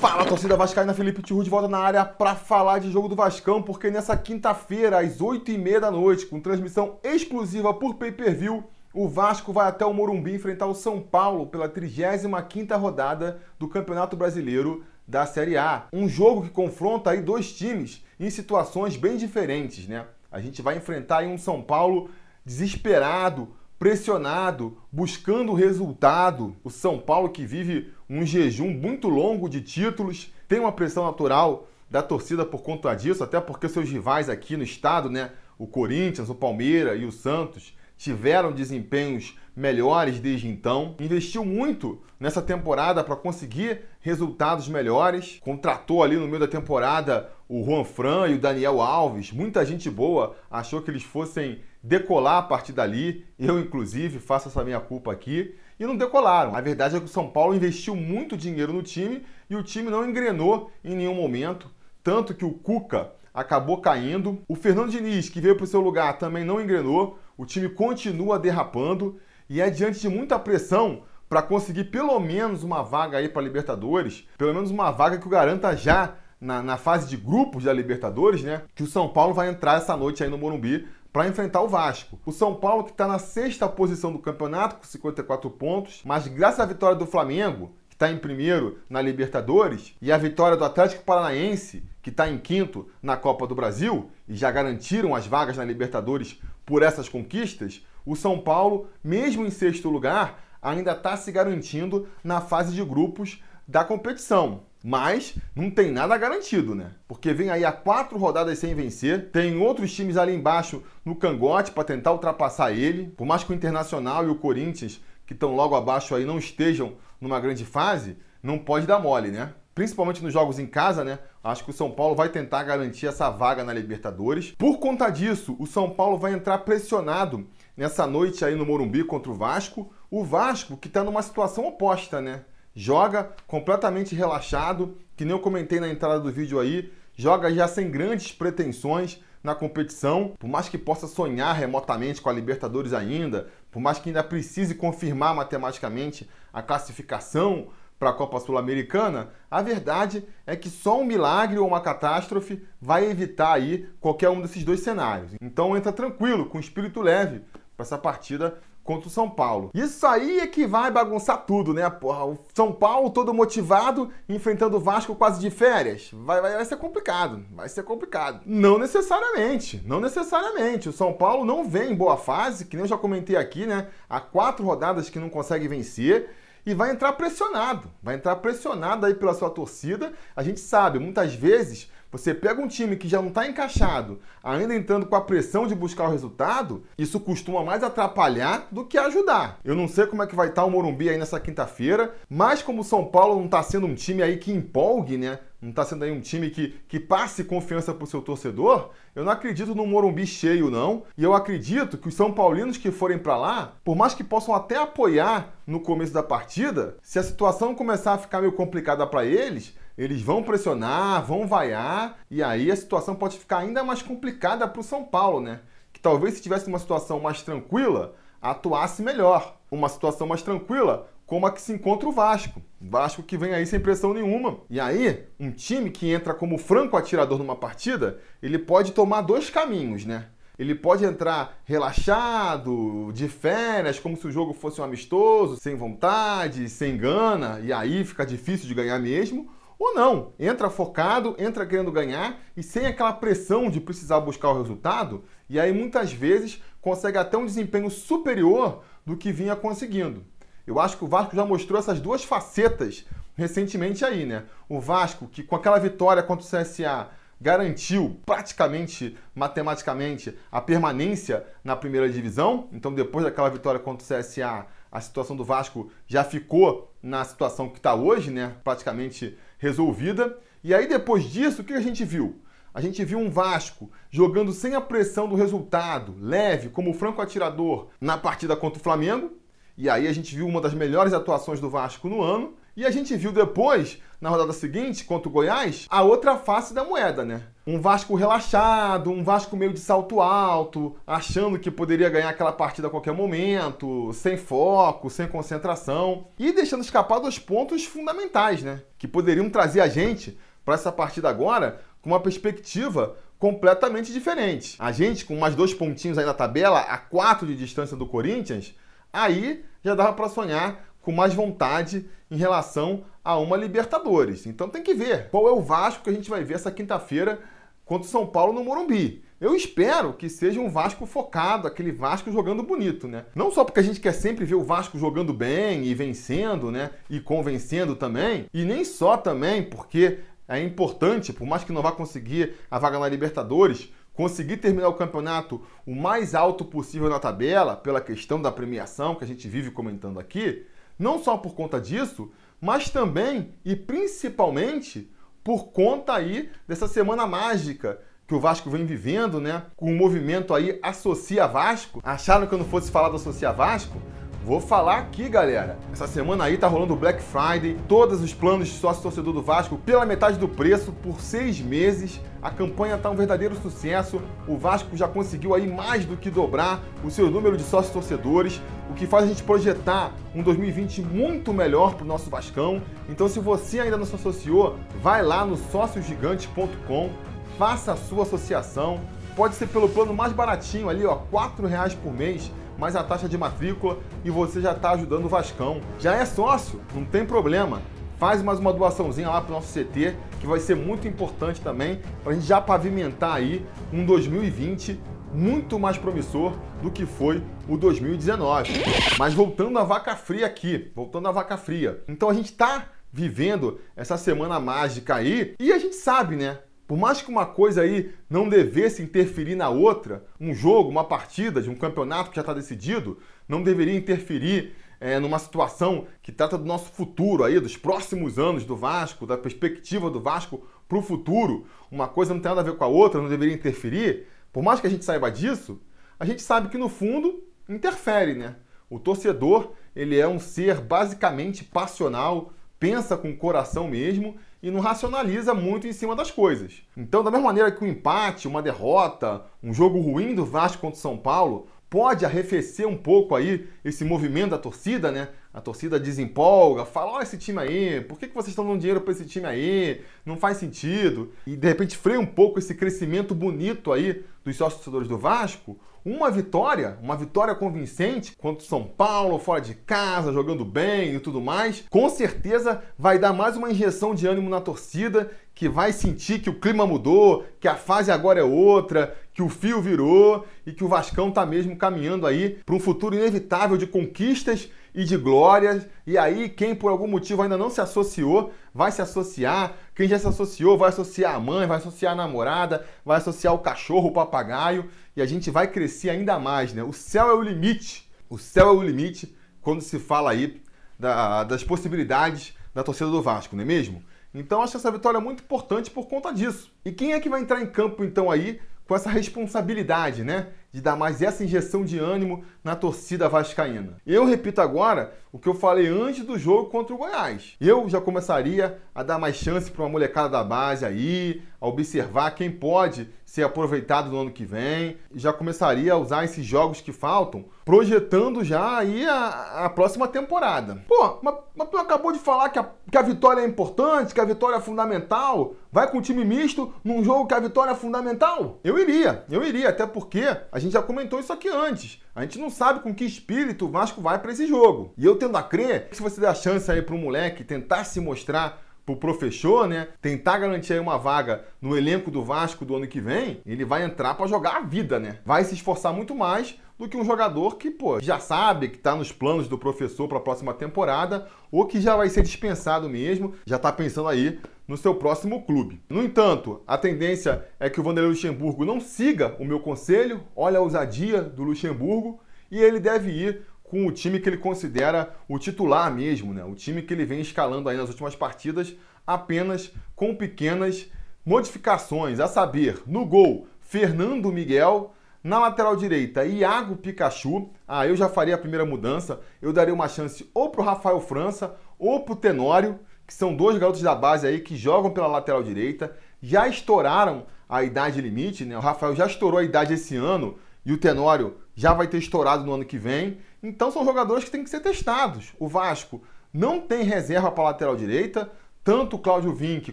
Fala, 0.00 0.24
torcida 0.24 0.56
vascaína, 0.56 0.94
Felipe 0.94 1.20
Tiru 1.20 1.44
de 1.44 1.50
volta 1.50 1.68
na 1.68 1.76
área 1.76 2.06
para 2.06 2.34
falar 2.34 2.78
de 2.78 2.90
jogo 2.90 3.06
do 3.06 3.14
Vascão, 3.14 3.60
porque 3.60 3.90
nessa 3.90 4.16
quinta-feira, 4.16 4.98
às 4.98 5.18
8h30 5.18 5.78
da 5.78 5.90
noite, 5.90 6.24
com 6.24 6.40
transmissão 6.40 6.98
exclusiva 7.04 7.74
por 7.74 7.96
pay-per-view, 7.96 8.64
o 8.94 9.06
Vasco 9.06 9.52
vai 9.52 9.68
até 9.68 9.84
o 9.84 9.92
Morumbi 9.92 10.34
enfrentar 10.34 10.64
o 10.64 10.74
São 10.74 11.02
Paulo 11.02 11.48
pela 11.48 11.68
35ª 11.68 12.78
rodada 12.78 13.42
do 13.58 13.68
Campeonato 13.68 14.16
Brasileiro 14.16 14.82
da 15.06 15.26
Série 15.26 15.58
A. 15.58 15.84
Um 15.92 16.08
jogo 16.08 16.44
que 16.44 16.48
confronta 16.48 17.10
aí 17.10 17.20
dois 17.20 17.52
times 17.52 18.02
em 18.18 18.30
situações 18.30 18.96
bem 18.96 19.18
diferentes, 19.18 19.86
né? 19.86 20.06
A 20.32 20.40
gente 20.40 20.62
vai 20.62 20.78
enfrentar 20.78 21.18
aí 21.18 21.26
um 21.26 21.36
São 21.36 21.60
Paulo 21.60 22.08
desesperado, 22.42 23.54
pressionado, 23.80 24.76
buscando 24.92 25.54
resultado. 25.54 26.54
O 26.62 26.68
São 26.68 26.98
Paulo 26.98 27.30
que 27.30 27.46
vive 27.46 27.90
um 28.10 28.26
jejum 28.26 28.68
muito 28.68 29.08
longo 29.08 29.48
de 29.48 29.62
títulos, 29.62 30.30
tem 30.46 30.60
uma 30.60 30.70
pressão 30.70 31.06
natural 31.06 31.66
da 31.90 32.02
torcida 32.02 32.44
por 32.44 32.60
conta 32.60 32.94
disso, 32.94 33.24
até 33.24 33.40
porque 33.40 33.70
seus 33.70 33.88
rivais 33.88 34.28
aqui 34.28 34.54
no 34.54 34.62
estado, 34.62 35.08
né, 35.08 35.32
o 35.58 35.66
Corinthians, 35.66 36.28
o 36.28 36.34
Palmeiras 36.34 37.00
e 37.00 37.06
o 37.06 37.10
Santos, 37.10 37.74
tiveram 38.00 38.50
desempenhos 38.50 39.36
melhores 39.54 40.18
desde 40.18 40.48
então. 40.48 40.94
Investiu 40.98 41.44
muito 41.44 42.00
nessa 42.18 42.40
temporada 42.40 43.04
para 43.04 43.14
conseguir 43.14 43.82
resultados 44.00 44.68
melhores. 44.68 45.38
Contratou 45.42 46.02
ali 46.02 46.16
no 46.16 46.26
meio 46.26 46.40
da 46.40 46.48
temporada 46.48 47.30
o 47.46 47.62
Juan 47.62 47.84
Fran 47.84 48.28
e 48.28 48.34
o 48.36 48.38
Daniel 48.38 48.80
Alves. 48.80 49.30
Muita 49.30 49.66
gente 49.66 49.90
boa 49.90 50.34
achou 50.50 50.80
que 50.80 50.90
eles 50.90 51.02
fossem 51.02 51.60
decolar 51.82 52.38
a 52.38 52.42
partir 52.42 52.72
dali. 52.72 53.26
Eu, 53.38 53.60
inclusive, 53.60 54.18
faço 54.18 54.48
essa 54.48 54.64
minha 54.64 54.80
culpa 54.80 55.12
aqui. 55.12 55.54
E 55.78 55.84
não 55.84 55.94
decolaram. 55.94 56.54
A 56.54 56.60
verdade 56.62 56.96
é 56.96 57.00
que 57.00 57.04
o 57.04 57.08
São 57.08 57.28
Paulo 57.28 57.54
investiu 57.54 57.94
muito 57.94 58.34
dinheiro 58.34 58.72
no 58.72 58.82
time 58.82 59.26
e 59.48 59.54
o 59.54 59.62
time 59.62 59.90
não 59.90 60.08
engrenou 60.08 60.70
em 60.82 60.96
nenhum 60.96 61.14
momento. 61.14 61.70
Tanto 62.02 62.32
que 62.32 62.46
o 62.46 62.52
Cuca 62.52 63.12
acabou 63.32 63.80
caindo. 63.80 64.42
O 64.48 64.54
Fernando 64.54 64.90
Diniz, 64.90 65.28
que 65.28 65.40
veio 65.40 65.56
para 65.56 65.64
o 65.64 65.66
seu 65.66 65.80
lugar, 65.80 66.18
também 66.18 66.44
não 66.44 66.60
engrenou. 66.60 67.18
O 67.40 67.46
time 67.46 67.70
continua 67.70 68.38
derrapando 68.38 69.18
e 69.48 69.62
é 69.62 69.70
diante 69.70 69.98
de 69.98 70.10
muita 70.10 70.38
pressão 70.38 71.04
para 71.26 71.40
conseguir 71.40 71.84
pelo 71.84 72.20
menos 72.20 72.62
uma 72.62 72.82
vaga 72.82 73.16
aí 73.16 73.30
para 73.30 73.40
Libertadores, 73.40 74.28
pelo 74.36 74.52
menos 74.52 74.70
uma 74.70 74.90
vaga 74.90 75.16
que 75.16 75.26
o 75.26 75.30
garanta 75.30 75.74
já 75.74 76.16
na, 76.38 76.62
na, 76.62 76.76
fase 76.76 77.08
de 77.08 77.16
grupos 77.16 77.64
da 77.64 77.72
Libertadores, 77.72 78.42
né? 78.42 78.60
Que 78.74 78.82
o 78.82 78.86
São 78.86 79.08
Paulo 79.08 79.32
vai 79.32 79.48
entrar 79.48 79.78
essa 79.78 79.96
noite 79.96 80.22
aí 80.22 80.28
no 80.28 80.36
Morumbi 80.36 80.86
para 81.10 81.26
enfrentar 81.26 81.62
o 81.62 81.68
Vasco. 81.68 82.20
O 82.26 82.30
São 82.30 82.54
Paulo 82.56 82.84
que 82.84 82.90
está 82.90 83.08
na 83.08 83.18
sexta 83.18 83.66
posição 83.66 84.12
do 84.12 84.18
campeonato 84.18 84.76
com 84.76 84.84
54 84.84 85.48
pontos, 85.48 86.02
mas 86.04 86.28
graças 86.28 86.60
à 86.60 86.66
vitória 86.66 86.98
do 86.98 87.06
Flamengo, 87.06 87.70
que 87.88 87.94
está 87.94 88.12
em 88.12 88.18
primeiro 88.18 88.80
na 88.86 89.00
Libertadores, 89.00 89.94
e 90.02 90.12
a 90.12 90.18
vitória 90.18 90.58
do 90.58 90.64
Atlético 90.66 91.04
Paranaense, 91.04 91.82
que 92.02 92.10
está 92.10 92.28
em 92.28 92.38
quinto 92.38 92.88
na 93.02 93.16
Copa 93.16 93.46
do 93.46 93.54
Brasil, 93.54 94.10
e 94.28 94.34
já 94.34 94.50
garantiram 94.50 95.14
as 95.14 95.26
vagas 95.26 95.56
na 95.56 95.64
Libertadores 95.64 96.40
por 96.64 96.82
essas 96.82 97.08
conquistas, 97.08 97.84
o 98.04 98.16
São 98.16 98.38
Paulo, 98.38 98.88
mesmo 99.02 99.44
em 99.44 99.50
sexto 99.50 99.90
lugar, 99.90 100.42
ainda 100.62 100.92
está 100.92 101.16
se 101.16 101.30
garantindo 101.32 102.08
na 102.22 102.40
fase 102.40 102.74
de 102.74 102.84
grupos 102.84 103.42
da 103.66 103.84
competição. 103.84 104.62
Mas 104.82 105.34
não 105.54 105.70
tem 105.70 105.92
nada 105.92 106.16
garantido, 106.16 106.74
né? 106.74 106.92
Porque 107.06 107.34
vem 107.34 107.50
aí 107.50 107.64
a 107.66 107.72
quatro 107.72 108.16
rodadas 108.16 108.58
sem 108.58 108.74
vencer, 108.74 109.30
tem 109.30 109.58
outros 109.58 109.92
times 109.92 110.16
ali 110.16 110.34
embaixo 110.34 110.82
no 111.04 111.14
cangote 111.14 111.70
para 111.70 111.84
tentar 111.84 112.12
ultrapassar 112.12 112.72
ele. 112.72 113.08
Por 113.16 113.26
mais 113.26 113.44
que 113.44 113.52
o 113.52 113.54
Internacional 113.54 114.26
e 114.26 114.30
o 114.30 114.36
Corinthians, 114.36 115.00
que 115.26 115.34
estão 115.34 115.54
logo 115.54 115.74
abaixo 115.74 116.14
aí, 116.14 116.24
não 116.24 116.38
estejam 116.38 116.94
numa 117.20 117.38
grande 117.38 117.64
fase, 117.64 118.16
não 118.42 118.58
pode 118.58 118.86
dar 118.86 118.98
mole, 118.98 119.30
né? 119.30 119.52
Principalmente 119.80 120.22
nos 120.22 120.30
jogos 120.30 120.58
em 120.58 120.66
casa, 120.66 121.02
né? 121.02 121.18
Acho 121.42 121.64
que 121.64 121.70
o 121.70 121.72
São 121.72 121.90
Paulo 121.90 122.14
vai 122.14 122.28
tentar 122.28 122.64
garantir 122.64 123.06
essa 123.06 123.30
vaga 123.30 123.64
na 123.64 123.72
Libertadores. 123.72 124.50
Por 124.58 124.78
conta 124.78 125.08
disso, 125.08 125.56
o 125.58 125.66
São 125.66 125.88
Paulo 125.88 126.18
vai 126.18 126.34
entrar 126.34 126.58
pressionado 126.58 127.46
nessa 127.74 128.06
noite 128.06 128.44
aí 128.44 128.54
no 128.54 128.66
Morumbi 128.66 129.02
contra 129.04 129.32
o 129.32 129.34
Vasco. 129.34 129.90
O 130.10 130.22
Vasco 130.22 130.76
que 130.76 130.86
está 130.86 131.02
numa 131.02 131.22
situação 131.22 131.66
oposta, 131.66 132.20
né? 132.20 132.42
joga 132.74 133.30
completamente 133.46 134.14
relaxado, 134.14 134.98
que 135.16 135.24
nem 135.24 135.32
eu 135.32 135.40
comentei 135.40 135.80
na 135.80 135.88
entrada 135.88 136.20
do 136.20 136.30
vídeo 136.30 136.60
aí, 136.60 136.92
joga 137.16 137.50
já 137.50 137.66
sem 137.66 137.90
grandes 137.90 138.32
pretensões 138.32 139.18
na 139.42 139.54
competição, 139.54 140.34
por 140.38 140.46
mais 140.46 140.68
que 140.68 140.76
possa 140.76 141.06
sonhar 141.06 141.54
remotamente 141.54 142.20
com 142.20 142.28
a 142.28 142.32
Libertadores 142.34 142.92
ainda, 142.92 143.48
por 143.70 143.80
mais 143.80 143.98
que 143.98 144.10
ainda 144.10 144.22
precise 144.22 144.74
confirmar 144.74 145.34
matematicamente 145.34 146.28
a 146.52 146.60
classificação 146.60 147.68
para 148.00 148.10
a 148.10 148.14
Copa 148.14 148.40
Sul-Americana, 148.40 149.28
a 149.50 149.60
verdade 149.60 150.26
é 150.46 150.56
que 150.56 150.70
só 150.70 150.98
um 150.98 151.04
milagre 151.04 151.58
ou 151.58 151.68
uma 151.68 151.82
catástrofe 151.82 152.66
vai 152.80 153.04
evitar 153.04 153.52
aí 153.52 153.86
qualquer 154.00 154.30
um 154.30 154.40
desses 154.40 154.64
dois 154.64 154.80
cenários. 154.80 155.32
Então 155.38 155.76
entra 155.76 155.92
tranquilo, 155.92 156.46
com 156.46 156.58
espírito 156.58 157.02
leve 157.02 157.42
para 157.76 157.84
essa 157.84 157.98
partida 157.98 158.58
contra 158.82 159.06
o 159.06 159.10
São 159.10 159.28
Paulo. 159.28 159.70
Isso 159.74 160.06
aí 160.06 160.40
é 160.40 160.46
que 160.46 160.66
vai 160.66 160.90
bagunçar 160.90 161.44
tudo, 161.44 161.74
né, 161.74 161.88
porra? 161.90 162.24
O 162.24 162.38
São 162.54 162.72
Paulo 162.72 163.10
todo 163.10 163.34
motivado, 163.34 164.10
enfrentando 164.26 164.78
o 164.78 164.80
Vasco 164.80 165.14
quase 165.14 165.38
de 165.38 165.50
férias. 165.50 166.08
Vai, 166.10 166.40
vai, 166.40 166.54
vai 166.54 166.64
ser 166.64 166.78
complicado, 166.78 167.44
vai 167.52 167.68
ser 167.68 167.82
complicado. 167.82 168.40
Não 168.46 168.78
necessariamente, 168.78 169.82
não 169.84 170.00
necessariamente. 170.00 170.88
O 170.88 170.92
São 170.92 171.12
Paulo 171.12 171.44
não 171.44 171.68
vem 171.68 171.92
em 171.92 171.96
boa 171.96 172.16
fase, 172.16 172.64
que 172.64 172.76
nem 172.76 172.84
eu 172.84 172.88
já 172.88 172.96
comentei 172.96 173.36
aqui, 173.36 173.66
né? 173.66 173.88
Há 174.08 174.20
quatro 174.20 174.64
rodadas 174.64 175.10
que 175.10 175.18
não 175.18 175.28
consegue 175.28 175.68
vencer 175.68 176.40
e 176.64 176.74
vai 176.74 176.90
entrar 176.90 177.12
pressionado. 177.14 177.90
Vai 178.02 178.16
entrar 178.16 178.36
pressionado 178.36 179.06
aí 179.06 179.14
pela 179.14 179.34
sua 179.34 179.50
torcida. 179.50 180.12
A 180.34 180.42
gente 180.42 180.60
sabe, 180.60 180.98
muitas 180.98 181.34
vezes 181.34 181.90
você 182.10 182.34
pega 182.34 182.60
um 182.60 182.68
time 182.68 182.96
que 182.96 183.08
já 183.08 183.20
não 183.20 183.28
está 183.28 183.46
encaixado, 183.46 184.20
ainda 184.42 184.74
entrando 184.74 185.06
com 185.06 185.14
a 185.14 185.20
pressão 185.20 185.66
de 185.66 185.74
buscar 185.74 186.08
o 186.08 186.10
resultado, 186.10 186.82
isso 186.98 187.20
costuma 187.20 187.64
mais 187.64 187.82
atrapalhar 187.82 188.66
do 188.70 188.84
que 188.84 188.98
ajudar. 188.98 189.58
Eu 189.64 189.74
não 189.74 189.86
sei 189.86 190.06
como 190.06 190.22
é 190.22 190.26
que 190.26 190.34
vai 190.34 190.48
estar 190.48 190.62
tá 190.62 190.66
o 190.66 190.70
Morumbi 190.70 191.08
aí 191.08 191.18
nessa 191.18 191.38
quinta-feira, 191.38 192.14
mas 192.28 192.62
como 192.62 192.80
o 192.80 192.84
São 192.84 193.04
Paulo 193.04 193.36
não 193.36 193.44
está 193.44 193.62
sendo 193.62 193.86
um 193.86 193.94
time 193.94 194.22
aí 194.22 194.38
que 194.38 194.52
empolgue, 194.52 195.16
né? 195.16 195.38
Não 195.60 195.70
está 195.70 195.84
sendo 195.84 196.04
aí 196.04 196.10
um 196.10 196.20
time 196.20 196.48
que, 196.48 196.68
que 196.88 196.98
passe 196.98 197.44
confiança 197.44 197.92
para 197.92 198.04
o 198.04 198.06
seu 198.06 198.22
torcedor, 198.22 198.90
eu 199.14 199.24
não 199.24 199.32
acredito 199.32 199.74
no 199.74 199.86
Morumbi 199.86 200.26
cheio, 200.26 200.70
não. 200.70 201.02
E 201.18 201.22
eu 201.22 201.34
acredito 201.34 201.98
que 201.98 202.08
os 202.08 202.14
São 202.14 202.32
Paulinos 202.32 202.78
que 202.78 202.90
forem 202.90 203.18
para 203.18 203.36
lá, 203.36 203.74
por 203.84 203.94
mais 203.94 204.14
que 204.14 204.24
possam 204.24 204.54
até 204.54 204.76
apoiar 204.76 205.52
no 205.66 205.80
começo 205.80 206.14
da 206.14 206.22
partida, 206.22 206.96
se 207.02 207.18
a 207.18 207.22
situação 207.22 207.74
começar 207.74 208.14
a 208.14 208.18
ficar 208.18 208.40
meio 208.40 208.52
complicada 208.52 209.06
para 209.06 209.24
eles, 209.26 209.74
eles 210.00 210.22
vão 210.22 210.42
pressionar, 210.42 211.22
vão 211.26 211.46
vaiar, 211.46 212.20
e 212.30 212.42
aí 212.42 212.70
a 212.70 212.76
situação 212.76 213.14
pode 213.14 213.38
ficar 213.38 213.58
ainda 213.58 213.84
mais 213.84 214.00
complicada 214.00 214.66
para 214.66 214.80
o 214.80 214.84
São 214.84 215.04
Paulo, 215.04 215.42
né? 215.42 215.60
Que 215.92 216.00
talvez 216.00 216.34
se 216.34 216.40
tivesse 216.40 216.68
uma 216.68 216.78
situação 216.78 217.20
mais 217.20 217.42
tranquila, 217.42 218.14
atuasse 218.40 219.02
melhor. 219.02 219.58
Uma 219.70 219.90
situação 219.90 220.26
mais 220.26 220.40
tranquila, 220.40 221.06
como 221.26 221.46
a 221.46 221.52
que 221.52 221.60
se 221.60 221.74
encontra 221.74 222.08
o 222.08 222.12
Vasco. 222.12 222.62
Vasco 222.80 223.22
que 223.22 223.36
vem 223.36 223.52
aí 223.52 223.66
sem 223.66 223.78
pressão 223.78 224.14
nenhuma. 224.14 224.60
E 224.70 224.80
aí, 224.80 225.26
um 225.38 225.50
time 225.50 225.90
que 225.90 226.10
entra 226.10 226.32
como 226.32 226.56
franco 226.56 226.96
atirador 226.96 227.36
numa 227.36 227.54
partida, 227.54 228.20
ele 228.42 228.58
pode 228.58 228.92
tomar 228.92 229.20
dois 229.20 229.50
caminhos, 229.50 230.06
né? 230.06 230.28
Ele 230.58 230.74
pode 230.74 231.04
entrar 231.04 231.58
relaxado, 231.66 233.12
de 233.12 233.28
férias, 233.28 233.98
como 233.98 234.16
se 234.16 234.26
o 234.26 234.32
jogo 234.32 234.54
fosse 234.54 234.80
um 234.80 234.84
amistoso, 234.84 235.58
sem 235.60 235.76
vontade, 235.76 236.70
sem 236.70 236.96
gana, 236.96 237.60
e 237.62 237.70
aí 237.70 238.02
fica 238.02 238.24
difícil 238.24 238.66
de 238.66 238.74
ganhar 238.74 238.98
mesmo. 238.98 239.59
Ou 239.80 239.94
não, 239.94 240.34
entra 240.38 240.68
focado, 240.68 241.34
entra 241.38 241.64
querendo 241.64 241.90
ganhar 241.90 242.38
e 242.54 242.62
sem 242.62 242.84
aquela 242.84 243.14
pressão 243.14 243.70
de 243.70 243.80
precisar 243.80 244.20
buscar 244.20 244.50
o 244.50 244.58
resultado, 244.60 245.24
e 245.48 245.58
aí 245.58 245.72
muitas 245.72 246.12
vezes 246.12 246.62
consegue 246.82 247.16
até 247.16 247.38
um 247.38 247.46
desempenho 247.46 247.88
superior 247.88 248.84
do 249.06 249.16
que 249.16 249.32
vinha 249.32 249.56
conseguindo. 249.56 250.22
Eu 250.66 250.78
acho 250.78 250.98
que 250.98 251.04
o 251.04 251.08
Vasco 251.08 251.34
já 251.34 251.46
mostrou 251.46 251.78
essas 251.78 251.98
duas 251.98 252.22
facetas 252.22 253.06
recentemente 253.34 254.04
aí, 254.04 254.26
né? 254.26 254.44
O 254.68 254.78
Vasco, 254.78 255.26
que 255.26 255.42
com 255.42 255.56
aquela 255.56 255.78
vitória 255.78 256.22
contra 256.22 256.44
o 256.44 256.62
CSA 256.62 257.08
garantiu 257.40 258.20
praticamente 258.26 259.16
matematicamente 259.34 260.36
a 260.52 260.60
permanência 260.60 261.46
na 261.64 261.74
primeira 261.74 262.06
divisão. 262.10 262.68
Então, 262.70 262.92
depois 262.92 263.24
daquela 263.24 263.48
vitória 263.48 263.80
contra 263.80 264.04
o 264.04 264.20
CSA, 264.20 264.66
a 264.90 265.00
situação 265.00 265.36
do 265.36 265.44
Vasco 265.44 265.90
já 266.06 266.24
ficou 266.24 266.92
na 267.02 267.24
situação 267.24 267.68
que 267.68 267.78
está 267.78 267.94
hoje, 267.94 268.30
né? 268.30 268.56
Praticamente 268.64 269.36
resolvida. 269.58 270.36
E 270.62 270.74
aí, 270.74 270.86
depois 270.86 271.24
disso, 271.24 271.62
o 271.62 271.64
que 271.64 271.72
a 271.72 271.80
gente 271.80 272.04
viu? 272.04 272.40
A 272.72 272.80
gente 272.80 273.04
viu 273.04 273.18
um 273.18 273.30
Vasco 273.30 273.90
jogando 274.10 274.52
sem 274.52 274.74
a 274.74 274.80
pressão 274.80 275.28
do 275.28 275.34
resultado, 275.34 276.14
leve, 276.20 276.68
como 276.68 276.94
franco 276.94 277.20
atirador 277.20 277.88
na 278.00 278.16
partida 278.16 278.56
contra 278.56 278.78
o 278.78 278.82
Flamengo. 278.82 279.32
E 279.76 279.88
aí 279.88 280.06
a 280.06 280.12
gente 280.12 280.36
viu 280.36 280.46
uma 280.46 280.60
das 280.60 280.74
melhores 280.74 281.12
atuações 281.12 281.60
do 281.60 281.70
Vasco 281.70 282.08
no 282.08 282.22
ano. 282.22 282.54
E 282.76 282.86
a 282.86 282.90
gente 282.90 283.16
viu 283.16 283.32
depois, 283.32 283.98
na 284.20 284.28
rodada 284.28 284.52
seguinte, 284.52 285.04
contra 285.04 285.28
o 285.28 285.32
Goiás, 285.32 285.86
a 285.90 286.02
outra 286.02 286.36
face 286.36 286.72
da 286.72 286.84
moeda, 286.84 287.24
né? 287.24 287.42
Um 287.66 287.80
Vasco 287.80 288.14
relaxado, 288.14 289.10
um 289.10 289.24
Vasco 289.24 289.56
meio 289.56 289.72
de 289.72 289.80
salto 289.80 290.20
alto, 290.20 290.96
achando 291.06 291.58
que 291.58 291.70
poderia 291.70 292.08
ganhar 292.08 292.28
aquela 292.28 292.52
partida 292.52 292.86
a 292.86 292.90
qualquer 292.90 293.12
momento, 293.12 294.12
sem 294.12 294.36
foco, 294.36 295.10
sem 295.10 295.26
concentração 295.26 296.28
e 296.38 296.52
deixando 296.52 296.82
escapar 296.82 297.18
dos 297.18 297.38
pontos 297.38 297.84
fundamentais, 297.84 298.62
né? 298.62 298.82
Que 298.98 299.08
poderiam 299.08 299.50
trazer 299.50 299.80
a 299.80 299.88
gente 299.88 300.38
para 300.64 300.74
essa 300.74 300.92
partida 300.92 301.28
agora 301.28 301.80
com 302.00 302.10
uma 302.10 302.20
perspectiva 302.20 303.16
completamente 303.38 304.12
diferente. 304.12 304.76
A 304.78 304.92
gente, 304.92 305.24
com 305.24 305.36
mais 305.36 305.54
dois 305.54 305.72
pontinhos 305.72 306.18
aí 306.18 306.26
na 306.26 306.34
tabela, 306.34 306.80
a 306.80 306.98
quatro 306.98 307.46
de 307.46 307.56
distância 307.56 307.96
do 307.96 308.06
Corinthians, 308.06 308.74
aí 309.12 309.64
já 309.82 309.94
dava 309.94 310.12
para 310.12 310.28
sonhar 310.28 310.89
com 311.02 311.12
mais 311.12 311.34
vontade 311.34 312.06
em 312.30 312.36
relação 312.36 313.04
a 313.24 313.38
uma 313.38 313.56
Libertadores. 313.56 314.46
Então 314.46 314.68
tem 314.68 314.82
que 314.82 314.94
ver 314.94 315.28
qual 315.30 315.48
é 315.48 315.52
o 315.52 315.60
Vasco 315.60 316.04
que 316.04 316.10
a 316.10 316.12
gente 316.12 316.30
vai 316.30 316.44
ver 316.44 316.54
essa 316.54 316.70
quinta-feira 316.70 317.38
contra 317.84 318.06
o 318.06 318.10
São 318.10 318.26
Paulo 318.26 318.52
no 318.52 318.64
Morumbi. 318.64 319.22
Eu 319.40 319.54
espero 319.54 320.12
que 320.12 320.28
seja 320.28 320.60
um 320.60 320.68
Vasco 320.68 321.06
focado, 321.06 321.66
aquele 321.66 321.90
Vasco 321.90 322.30
jogando 322.30 322.62
bonito, 322.62 323.08
né? 323.08 323.24
Não 323.34 323.50
só 323.50 323.64
porque 323.64 323.80
a 323.80 323.82
gente 323.82 323.98
quer 323.98 324.12
sempre 324.12 324.44
ver 324.44 324.54
o 324.54 324.62
Vasco 324.62 324.98
jogando 324.98 325.32
bem 325.32 325.84
e 325.86 325.94
vencendo, 325.94 326.70
né? 326.70 326.90
E 327.08 327.18
convencendo 327.20 327.96
também, 327.96 328.44
e 328.52 328.64
nem 328.64 328.84
só 328.84 329.16
também 329.16 329.62
porque 329.62 330.18
é 330.46 330.60
importante, 330.60 331.32
por 331.32 331.46
mais 331.46 331.64
que 331.64 331.72
não 331.72 331.80
vá 331.80 331.90
conseguir 331.90 332.54
a 332.70 332.78
vaga 332.78 332.98
na 332.98 333.08
Libertadores, 333.08 333.90
conseguir 334.12 334.58
terminar 334.58 334.88
o 334.88 334.94
campeonato 334.94 335.62
o 335.86 335.94
mais 335.94 336.34
alto 336.34 336.62
possível 336.62 337.08
na 337.08 337.18
tabela, 337.18 337.74
pela 337.74 338.00
questão 338.00 338.42
da 338.42 338.52
premiação 338.52 339.14
que 339.14 339.24
a 339.24 339.26
gente 339.26 339.48
vive 339.48 339.70
comentando 339.70 340.20
aqui, 340.20 340.66
não 341.00 341.18
só 341.18 341.36
por 341.38 341.54
conta 341.54 341.80
disso, 341.80 342.30
mas 342.60 342.90
também 342.90 343.54
e 343.64 343.74
principalmente 343.74 345.10
por 345.42 345.68
conta 345.72 346.14
aí 346.14 346.50
dessa 346.68 346.86
semana 346.86 347.26
mágica 347.26 347.98
que 348.28 348.34
o 348.34 348.38
Vasco 348.38 348.70
vem 348.70 348.84
vivendo, 348.84 349.40
né? 349.40 349.64
Com 349.74 349.90
o 349.90 349.96
movimento 349.96 350.54
aí 350.54 350.78
Associa 350.82 351.48
Vasco. 351.48 352.00
Acharam 352.04 352.46
que 352.46 352.54
eu 352.54 352.58
não 352.58 352.66
fosse 352.66 352.90
falar 352.90 353.08
do 353.08 353.16
Associa 353.16 353.50
Vasco? 353.50 354.00
Vou 354.42 354.58
falar 354.58 354.96
aqui, 354.96 355.28
galera. 355.28 355.78
Essa 355.92 356.06
semana 356.06 356.44
aí 356.44 356.56
tá 356.56 356.66
rolando 356.66 356.94
o 356.94 356.96
Black 356.96 357.22
Friday, 357.22 357.76
todos 357.86 358.22
os 358.22 358.32
planos 358.32 358.68
de 358.68 358.74
sócio 358.74 359.02
torcedor 359.02 359.34
do 359.34 359.42
Vasco 359.42 359.76
pela 359.76 360.06
metade 360.06 360.38
do 360.38 360.48
preço 360.48 360.92
por 360.92 361.20
seis 361.20 361.60
meses. 361.60 362.18
A 362.40 362.50
campanha 362.50 362.96
tá 362.96 363.10
um 363.10 363.14
verdadeiro 363.14 363.54
sucesso. 363.56 364.18
O 364.48 364.56
Vasco 364.56 364.96
já 364.96 365.06
conseguiu 365.06 365.54
aí 365.54 365.68
mais 365.70 366.06
do 366.06 366.16
que 366.16 366.30
dobrar 366.30 366.80
o 367.04 367.10
seu 367.10 367.30
número 367.30 367.54
de 367.54 367.62
sócios 367.62 367.92
torcedores, 367.92 368.62
o 368.88 368.94
que 368.94 369.06
faz 369.06 369.24
a 369.24 369.28
gente 369.28 369.42
projetar 369.42 370.14
um 370.34 370.42
2020 370.42 371.02
muito 371.02 371.52
melhor 371.52 371.94
pro 371.94 372.06
nosso 372.06 372.30
Vascão. 372.30 372.80
Então, 373.10 373.28
se 373.28 373.38
você 373.40 373.80
ainda 373.80 373.98
não 373.98 374.06
se 374.06 374.14
associou, 374.14 374.76
vai 375.02 375.22
lá 375.22 375.44
no 375.44 375.58
sóciogigante.com, 375.58 377.10
faça 377.58 377.92
a 377.92 377.96
sua 377.96 378.22
associação. 378.22 379.00
Pode 379.36 379.54
ser 379.54 379.68
pelo 379.68 379.88
plano 379.88 380.14
mais 380.14 380.32
baratinho 380.32 380.88
ali, 380.88 381.04
ó, 381.04 381.18
R$ 381.30 381.68
reais 381.68 381.94
por 381.94 382.12
mês 382.12 382.50
mais 382.80 382.96
a 382.96 383.04
taxa 383.04 383.28
de 383.28 383.36
matrícula 383.36 383.98
e 384.24 384.30
você 384.30 384.58
já 384.58 384.72
está 384.72 384.92
ajudando 384.92 385.26
o 385.26 385.28
Vascão. 385.28 385.82
Já 385.98 386.14
é 386.14 386.24
sócio? 386.24 386.80
Não 386.94 387.04
tem 387.04 387.26
problema. 387.26 387.82
Faz 388.16 388.42
mais 388.42 388.58
uma 388.58 388.72
doaçãozinha 388.72 389.28
lá 389.28 389.38
para 389.42 389.50
o 389.50 389.54
nosso 389.54 389.68
CT, 389.72 390.16
que 390.40 390.46
vai 390.46 390.58
ser 390.58 390.76
muito 390.76 391.06
importante 391.06 391.60
também 391.60 392.00
para 392.22 392.32
a 392.32 392.34
gente 392.34 392.46
já 392.46 392.58
pavimentar 392.58 393.34
aí 393.34 393.66
um 393.92 394.04
2020 394.06 394.98
muito 395.32 395.78
mais 395.78 395.98
promissor 395.98 396.54
do 396.82 396.90
que 396.90 397.04
foi 397.04 397.42
o 397.68 397.76
2019. 397.76 398.72
Mas 399.18 399.34
voltando 399.34 399.78
à 399.78 399.84
vaca 399.84 400.16
fria 400.16 400.46
aqui, 400.46 400.90
voltando 400.94 401.28
à 401.28 401.32
vaca 401.32 401.58
fria. 401.58 402.02
Então 402.08 402.30
a 402.30 402.34
gente 402.34 402.46
está 402.46 402.86
vivendo 403.12 403.78
essa 403.94 404.16
semana 404.16 404.58
mágica 404.58 405.16
aí 405.16 405.54
e 405.60 405.70
a 405.70 405.78
gente 405.78 405.96
sabe, 405.96 406.34
né? 406.34 406.58
Por 406.90 406.98
mais 406.98 407.22
que 407.22 407.30
uma 407.30 407.46
coisa 407.46 407.82
aí 407.82 408.12
não 408.28 408.48
devesse 408.48 409.00
interferir 409.00 409.54
na 409.54 409.68
outra, 409.68 410.24
um 410.40 410.52
jogo, 410.52 410.88
uma 410.88 411.04
partida 411.04 411.62
de 411.62 411.70
um 411.70 411.74
campeonato 411.76 412.30
que 412.30 412.34
já 412.34 412.42
está 412.42 412.52
decidido, 412.52 413.16
não 413.48 413.62
deveria 413.62 413.94
interferir 413.94 414.74
é, 414.98 415.16
numa 415.20 415.38
situação 415.38 416.08
que 416.20 416.32
trata 416.32 416.58
do 416.58 416.64
nosso 416.64 416.90
futuro 416.90 417.44
aí, 417.44 417.60
dos 417.60 417.76
próximos 417.76 418.40
anos 418.40 418.64
do 418.64 418.74
Vasco, 418.74 419.24
da 419.24 419.38
perspectiva 419.38 420.10
do 420.10 420.20
Vasco 420.20 420.66
para 420.88 420.98
o 420.98 421.02
futuro. 421.02 421.64
Uma 421.92 422.08
coisa 422.08 422.34
não 422.34 422.40
tem 422.40 422.50
nada 422.50 422.62
a 422.62 422.64
ver 422.64 422.76
com 422.76 422.82
a 422.82 422.88
outra, 422.88 423.22
não 423.22 423.28
deveria 423.28 423.54
interferir. 423.54 424.26
Por 424.52 424.60
mais 424.60 424.80
que 424.80 424.88
a 424.88 424.90
gente 424.90 425.04
saiba 425.04 425.30
disso, 425.30 425.80
a 426.18 426.24
gente 426.24 426.42
sabe 426.42 426.70
que 426.70 426.76
no 426.76 426.88
fundo 426.88 427.40
interfere, 427.68 428.34
né? 428.34 428.56
O 428.90 428.98
torcedor, 428.98 429.74
ele 429.94 430.18
é 430.18 430.26
um 430.26 430.40
ser 430.40 430.80
basicamente 430.80 431.62
passional, 431.62 432.52
pensa 432.80 433.16
com 433.16 433.30
o 433.30 433.36
coração 433.36 433.86
mesmo 433.86 434.34
e 434.62 434.70
não 434.70 434.80
racionaliza 434.80 435.54
muito 435.54 435.86
em 435.86 435.92
cima 435.92 436.14
das 436.14 436.30
coisas. 436.30 436.82
Então, 436.96 437.22
da 437.22 437.30
mesma 437.30 437.46
maneira 437.46 437.70
que 437.70 437.84
um 437.84 437.88
empate, 437.88 438.48
uma 438.48 438.62
derrota, 438.62 439.44
um 439.62 439.72
jogo 439.72 440.00
ruim 440.00 440.34
do 440.34 440.44
Vasco 440.44 440.80
contra 440.80 440.98
o 440.98 441.00
São 441.00 441.16
Paulo 441.16 441.66
pode 441.90 442.24
arrefecer 442.24 442.86
um 442.86 442.96
pouco 442.96 443.34
aí 443.34 443.68
esse 443.84 444.04
movimento 444.04 444.50
da 444.50 444.58
torcida, 444.58 445.10
né? 445.10 445.28
A 445.52 445.60
torcida 445.60 445.98
desempolga, 445.98 446.84
fala: 446.84 447.10
olha 447.10 447.24
esse 447.24 447.36
time 447.36 447.58
aí, 447.58 448.00
por 448.02 448.18
que, 448.18 448.28
que 448.28 448.34
vocês 448.34 448.50
estão 448.50 448.64
dando 448.64 448.78
dinheiro 448.78 449.00
para 449.00 449.12
esse 449.12 449.24
time 449.24 449.46
aí? 449.46 450.00
Não 450.24 450.36
faz 450.36 450.58
sentido. 450.58 451.32
E 451.44 451.56
de 451.56 451.66
repente 451.66 451.96
freia 451.96 452.20
um 452.20 452.26
pouco 452.26 452.60
esse 452.60 452.74
crescimento 452.74 453.34
bonito 453.34 453.92
aí 453.92 454.24
dos 454.44 454.56
sócios 454.56 454.80
torcedores 454.80 455.08
do 455.08 455.18
Vasco. 455.18 455.76
Uma 456.02 456.30
vitória, 456.30 456.96
uma 457.02 457.14
vitória 457.14 457.54
convincente 457.54 458.32
contra 458.38 458.64
o 458.64 458.66
São 458.66 458.84
Paulo, 458.84 459.38
fora 459.38 459.60
de 459.60 459.74
casa, 459.74 460.32
jogando 460.32 460.64
bem 460.64 461.14
e 461.14 461.20
tudo 461.20 461.42
mais, 461.42 461.84
com 461.90 462.08
certeza 462.08 462.82
vai 462.98 463.18
dar 463.18 463.34
mais 463.34 463.54
uma 463.54 463.70
injeção 463.70 464.14
de 464.14 464.26
ânimo 464.26 464.48
na 464.48 464.62
torcida, 464.62 465.30
que 465.54 465.68
vai 465.68 465.92
sentir 465.92 466.40
que 466.40 466.48
o 466.48 466.58
clima 466.58 466.86
mudou, 466.86 467.44
que 467.60 467.68
a 467.68 467.74
fase 467.74 468.10
agora 468.10 468.40
é 468.40 468.42
outra, 468.42 469.14
que 469.40 469.42
o 469.42 469.48
fio 469.48 469.80
virou 469.80 470.46
e 470.66 470.72
que 470.72 470.84
o 470.84 470.88
Vascão 470.88 471.30
tá 471.30 471.46
mesmo 471.46 471.74
caminhando 471.74 472.26
aí 472.26 472.60
para 472.66 472.74
um 472.74 472.78
futuro 472.78 473.16
inevitável 473.16 473.78
de 473.78 473.86
conquistas 473.86 474.68
e 474.94 475.02
de 475.02 475.16
glórias. 475.16 475.86
E 476.06 476.18
aí, 476.18 476.50
quem 476.50 476.74
por 476.74 476.90
algum 476.90 477.06
motivo 477.06 477.40
ainda 477.40 477.56
não 477.56 477.70
se 477.70 477.80
associou, 477.80 478.52
vai 478.74 478.92
se 478.92 479.00
associar. 479.00 479.72
Quem 479.94 480.06
já 480.06 480.18
se 480.18 480.26
associou, 480.26 480.76
vai 480.76 480.90
associar 480.90 481.34
a 481.34 481.40
mãe, 481.40 481.66
vai 481.66 481.78
associar 481.78 482.12
a 482.12 482.16
namorada, 482.16 482.86
vai 483.02 483.16
associar 483.16 483.54
o 483.54 483.60
cachorro, 483.60 484.08
o 484.08 484.12
papagaio. 484.12 484.90
E 485.16 485.22
a 485.22 485.26
gente 485.26 485.50
vai 485.50 485.68
crescer 485.68 486.10
ainda 486.10 486.38
mais, 486.38 486.74
né? 486.74 486.82
O 486.82 486.92
céu 486.92 487.30
é 487.30 487.34
o 487.34 487.40
limite. 487.40 488.06
O 488.28 488.36
céu 488.36 488.68
é 488.68 488.72
o 488.72 488.82
limite 488.82 489.34
quando 489.62 489.80
se 489.80 489.98
fala 489.98 490.32
aí 490.32 490.60
da, 490.98 491.44
das 491.44 491.64
possibilidades 491.64 492.52
da 492.74 492.84
torcida 492.84 493.08
do 493.08 493.22
Vasco, 493.22 493.56
não 493.56 493.62
é 493.62 493.66
mesmo? 493.66 494.04
Então 494.34 494.62
acho 494.62 494.76
essa 494.76 494.92
vitória 494.92 495.18
muito 495.18 495.42
importante 495.42 495.90
por 495.90 496.06
conta 496.06 496.30
disso. 496.30 496.70
E 496.84 496.92
quem 496.92 497.14
é 497.14 497.20
que 497.20 497.28
vai 497.28 497.40
entrar 497.40 497.60
em 497.60 497.66
campo 497.66 498.04
então 498.04 498.30
aí 498.30 498.60
com 498.90 498.96
essa 498.96 499.08
responsabilidade, 499.08 500.24
né? 500.24 500.48
De 500.72 500.80
dar 500.80 500.96
mais 500.96 501.22
essa 501.22 501.44
injeção 501.44 501.84
de 501.84 501.96
ânimo 501.96 502.44
na 502.64 502.74
torcida 502.74 503.28
vascaína. 503.28 503.98
Eu 504.04 504.24
repito 504.24 504.60
agora 504.60 505.14
o 505.32 505.38
que 505.38 505.48
eu 505.48 505.54
falei 505.54 505.86
antes 505.86 506.24
do 506.24 506.38
jogo 506.38 506.70
contra 506.70 506.94
o 506.94 506.98
Goiás. 506.98 507.56
Eu 507.60 507.88
já 507.88 508.00
começaria 508.00 508.78
a 508.94 509.02
dar 509.02 509.18
mais 509.18 509.36
chance 509.36 509.70
para 509.70 509.82
uma 509.82 509.88
molecada 509.88 510.28
da 510.28 510.42
base 510.42 510.84
aí, 510.84 511.42
a 511.60 511.68
observar 511.68 512.32
quem 512.32 512.50
pode 512.50 513.08
ser 513.24 513.44
aproveitado 513.44 514.10
no 514.10 514.18
ano 514.18 514.32
que 514.32 514.44
vem. 514.44 514.96
Já 515.14 515.32
começaria 515.32 515.92
a 515.92 515.96
usar 515.96 516.24
esses 516.24 516.44
jogos 516.44 516.80
que 516.80 516.92
faltam, 516.92 517.44
projetando 517.64 518.42
já 518.42 518.78
aí 518.78 519.06
a, 519.06 519.66
a 519.66 519.70
próxima 519.70 520.08
temporada. 520.08 520.82
Pô, 520.88 521.18
mas, 521.22 521.36
mas, 521.54 521.68
tu 521.68 521.76
acabou 521.76 522.10
de 522.10 522.18
falar 522.18 522.48
que 522.48 522.58
a, 522.58 522.68
que 522.90 522.98
a 522.98 523.02
vitória 523.02 523.42
é 523.42 523.46
importante, 523.46 524.12
que 524.12 524.20
a 524.20 524.24
vitória 524.24 524.56
é 524.56 524.60
fundamental. 524.60 525.54
Vai 525.70 525.88
com 525.88 526.02
time 526.02 526.24
misto 526.24 526.72
num 526.82 527.04
jogo 527.04 527.28
que 527.28 527.34
a 527.34 527.38
vitória 527.38 527.70
é 527.70 527.76
fundamental? 527.76 528.58
Eu 528.64 528.76
iria, 528.76 529.24
eu 529.30 529.44
iria, 529.44 529.68
até 529.68 529.86
porque 529.86 530.24
a 530.50 530.58
gente 530.58 530.72
já 530.72 530.82
comentou 530.82 531.20
isso 531.20 531.32
aqui 531.32 531.48
antes. 531.48 532.02
A 532.14 532.22
gente 532.22 532.38
não 532.38 532.50
sabe 532.50 532.80
com 532.80 532.94
que 532.94 533.04
espírito 533.04 533.66
o 533.66 533.70
Vasco 533.70 534.00
vai 534.00 534.18
para 534.18 534.32
esse 534.32 534.46
jogo. 534.46 534.92
E 534.98 535.04
eu 535.04 535.16
tendo 535.16 535.36
a 535.36 535.42
crer 535.42 535.88
que 535.88 535.96
se 535.96 536.02
você 536.02 536.20
der 536.20 536.28
a 536.28 536.34
chance 536.34 536.70
aí 536.70 536.82
para 536.82 536.94
um 536.94 536.98
moleque 536.98 537.44
tentar 537.44 537.84
se 537.84 538.00
mostrar 538.00 538.62
pro 538.84 538.96
professor, 538.96 539.68
né, 539.68 539.88
tentar 540.00 540.38
garantir 540.38 540.72
aí 540.72 540.80
uma 540.80 540.98
vaga 540.98 541.44
no 541.60 541.76
elenco 541.76 542.10
do 542.10 542.24
Vasco 542.24 542.64
do 542.64 542.74
ano 542.74 542.88
que 542.88 543.00
vem, 543.00 543.40
ele 543.46 543.64
vai 543.64 543.84
entrar 543.84 544.14
para 544.14 544.26
jogar 544.26 544.56
a 544.56 544.60
vida, 544.60 544.98
né? 544.98 545.18
Vai 545.24 545.44
se 545.44 545.54
esforçar 545.54 545.92
muito 545.92 546.14
mais 546.14 546.58
do 546.80 546.88
que 546.88 546.96
um 546.96 547.04
jogador 547.04 547.58
que, 547.58 547.70
pô, 547.70 548.00
já 548.00 548.18
sabe 548.18 548.70
que 548.70 548.76
está 548.78 548.96
nos 548.96 549.12
planos 549.12 549.46
do 549.46 549.58
professor 549.58 550.08
para 550.08 550.16
a 550.16 550.22
próxima 550.22 550.54
temporada 550.54 551.28
ou 551.52 551.66
que 551.66 551.78
já 551.78 551.94
vai 551.94 552.08
ser 552.08 552.22
dispensado 552.22 552.88
mesmo, 552.88 553.34
já 553.44 553.56
está 553.56 553.70
pensando 553.70 554.08
aí 554.08 554.40
no 554.66 554.78
seu 554.78 554.94
próximo 554.94 555.42
clube. 555.42 555.82
No 555.90 556.02
entanto, 556.02 556.62
a 556.66 556.78
tendência 556.78 557.46
é 557.60 557.68
que 557.68 557.78
o 557.78 557.82
Vanderlei 557.82 558.12
Luxemburgo 558.12 558.64
não 558.64 558.80
siga 558.80 559.36
o 559.38 559.44
meu 559.44 559.60
conselho, 559.60 560.22
olha 560.34 560.56
a 560.58 560.62
ousadia 560.62 561.20
do 561.20 561.42
Luxemburgo 561.42 562.18
e 562.50 562.58
ele 562.58 562.80
deve 562.80 563.10
ir 563.10 563.42
com 563.62 563.86
o 563.86 563.92
time 563.92 564.18
que 564.18 564.30
ele 564.30 564.38
considera 564.38 565.14
o 565.28 565.38
titular 565.38 565.94
mesmo, 565.94 566.32
né? 566.32 566.44
O 566.44 566.54
time 566.54 566.80
que 566.80 566.94
ele 566.94 567.04
vem 567.04 567.20
escalando 567.20 567.68
aí 567.68 567.76
nas 567.76 567.90
últimas 567.90 568.16
partidas, 568.16 568.74
apenas 569.06 569.70
com 569.94 570.14
pequenas 570.14 570.86
modificações, 571.26 572.20
a 572.20 572.26
saber, 572.26 572.82
no 572.86 573.04
gol, 573.04 573.46
Fernando 573.60 574.32
Miguel, 574.32 574.94
na 575.22 575.38
lateral 575.38 575.76
direita, 575.76 576.24
Iago 576.24 576.76
Pikachu. 576.76 577.50
Ah, 577.68 577.86
eu 577.86 577.94
já 577.94 578.08
faria 578.08 578.34
a 578.34 578.38
primeira 578.38 578.64
mudança. 578.64 579.20
Eu 579.40 579.52
daria 579.52 579.74
uma 579.74 579.88
chance 579.88 580.30
ou 580.34 580.50
para 580.50 580.62
o 580.62 580.64
Rafael 580.64 581.00
França 581.00 581.54
ou 581.78 582.00
para 582.00 582.12
o 582.14 582.16
Tenório, 582.16 582.78
que 583.06 583.12
são 583.12 583.34
dois 583.34 583.58
garotos 583.58 583.82
da 583.82 583.94
base 583.94 584.26
aí 584.26 584.40
que 584.40 584.56
jogam 584.56 584.90
pela 584.90 585.06
lateral 585.06 585.42
direita. 585.42 585.94
Já 586.22 586.48
estouraram 586.48 587.26
a 587.48 587.62
idade 587.62 588.00
limite, 588.00 588.44
né? 588.44 588.56
O 588.56 588.60
Rafael 588.60 588.94
já 588.94 589.06
estourou 589.06 589.40
a 589.40 589.44
idade 589.44 589.74
esse 589.74 589.96
ano 589.96 590.38
e 590.64 590.72
o 590.72 590.78
Tenório 590.78 591.36
já 591.54 591.74
vai 591.74 591.86
ter 591.86 591.98
estourado 591.98 592.44
no 592.44 592.52
ano 592.52 592.64
que 592.64 592.78
vem. 592.78 593.18
Então 593.42 593.70
são 593.70 593.84
jogadores 593.84 594.24
que 594.24 594.30
têm 594.30 594.44
que 594.44 594.50
ser 594.50 594.60
testados. 594.60 595.34
O 595.38 595.48
Vasco 595.48 596.02
não 596.32 596.60
tem 596.60 596.84
reserva 596.84 597.30
para 597.30 597.44
lateral 597.44 597.76
direita. 597.76 598.30
Tanto 598.62 598.96
o 598.96 598.98
Cláudio 598.98 599.34
Vinck 599.34 599.72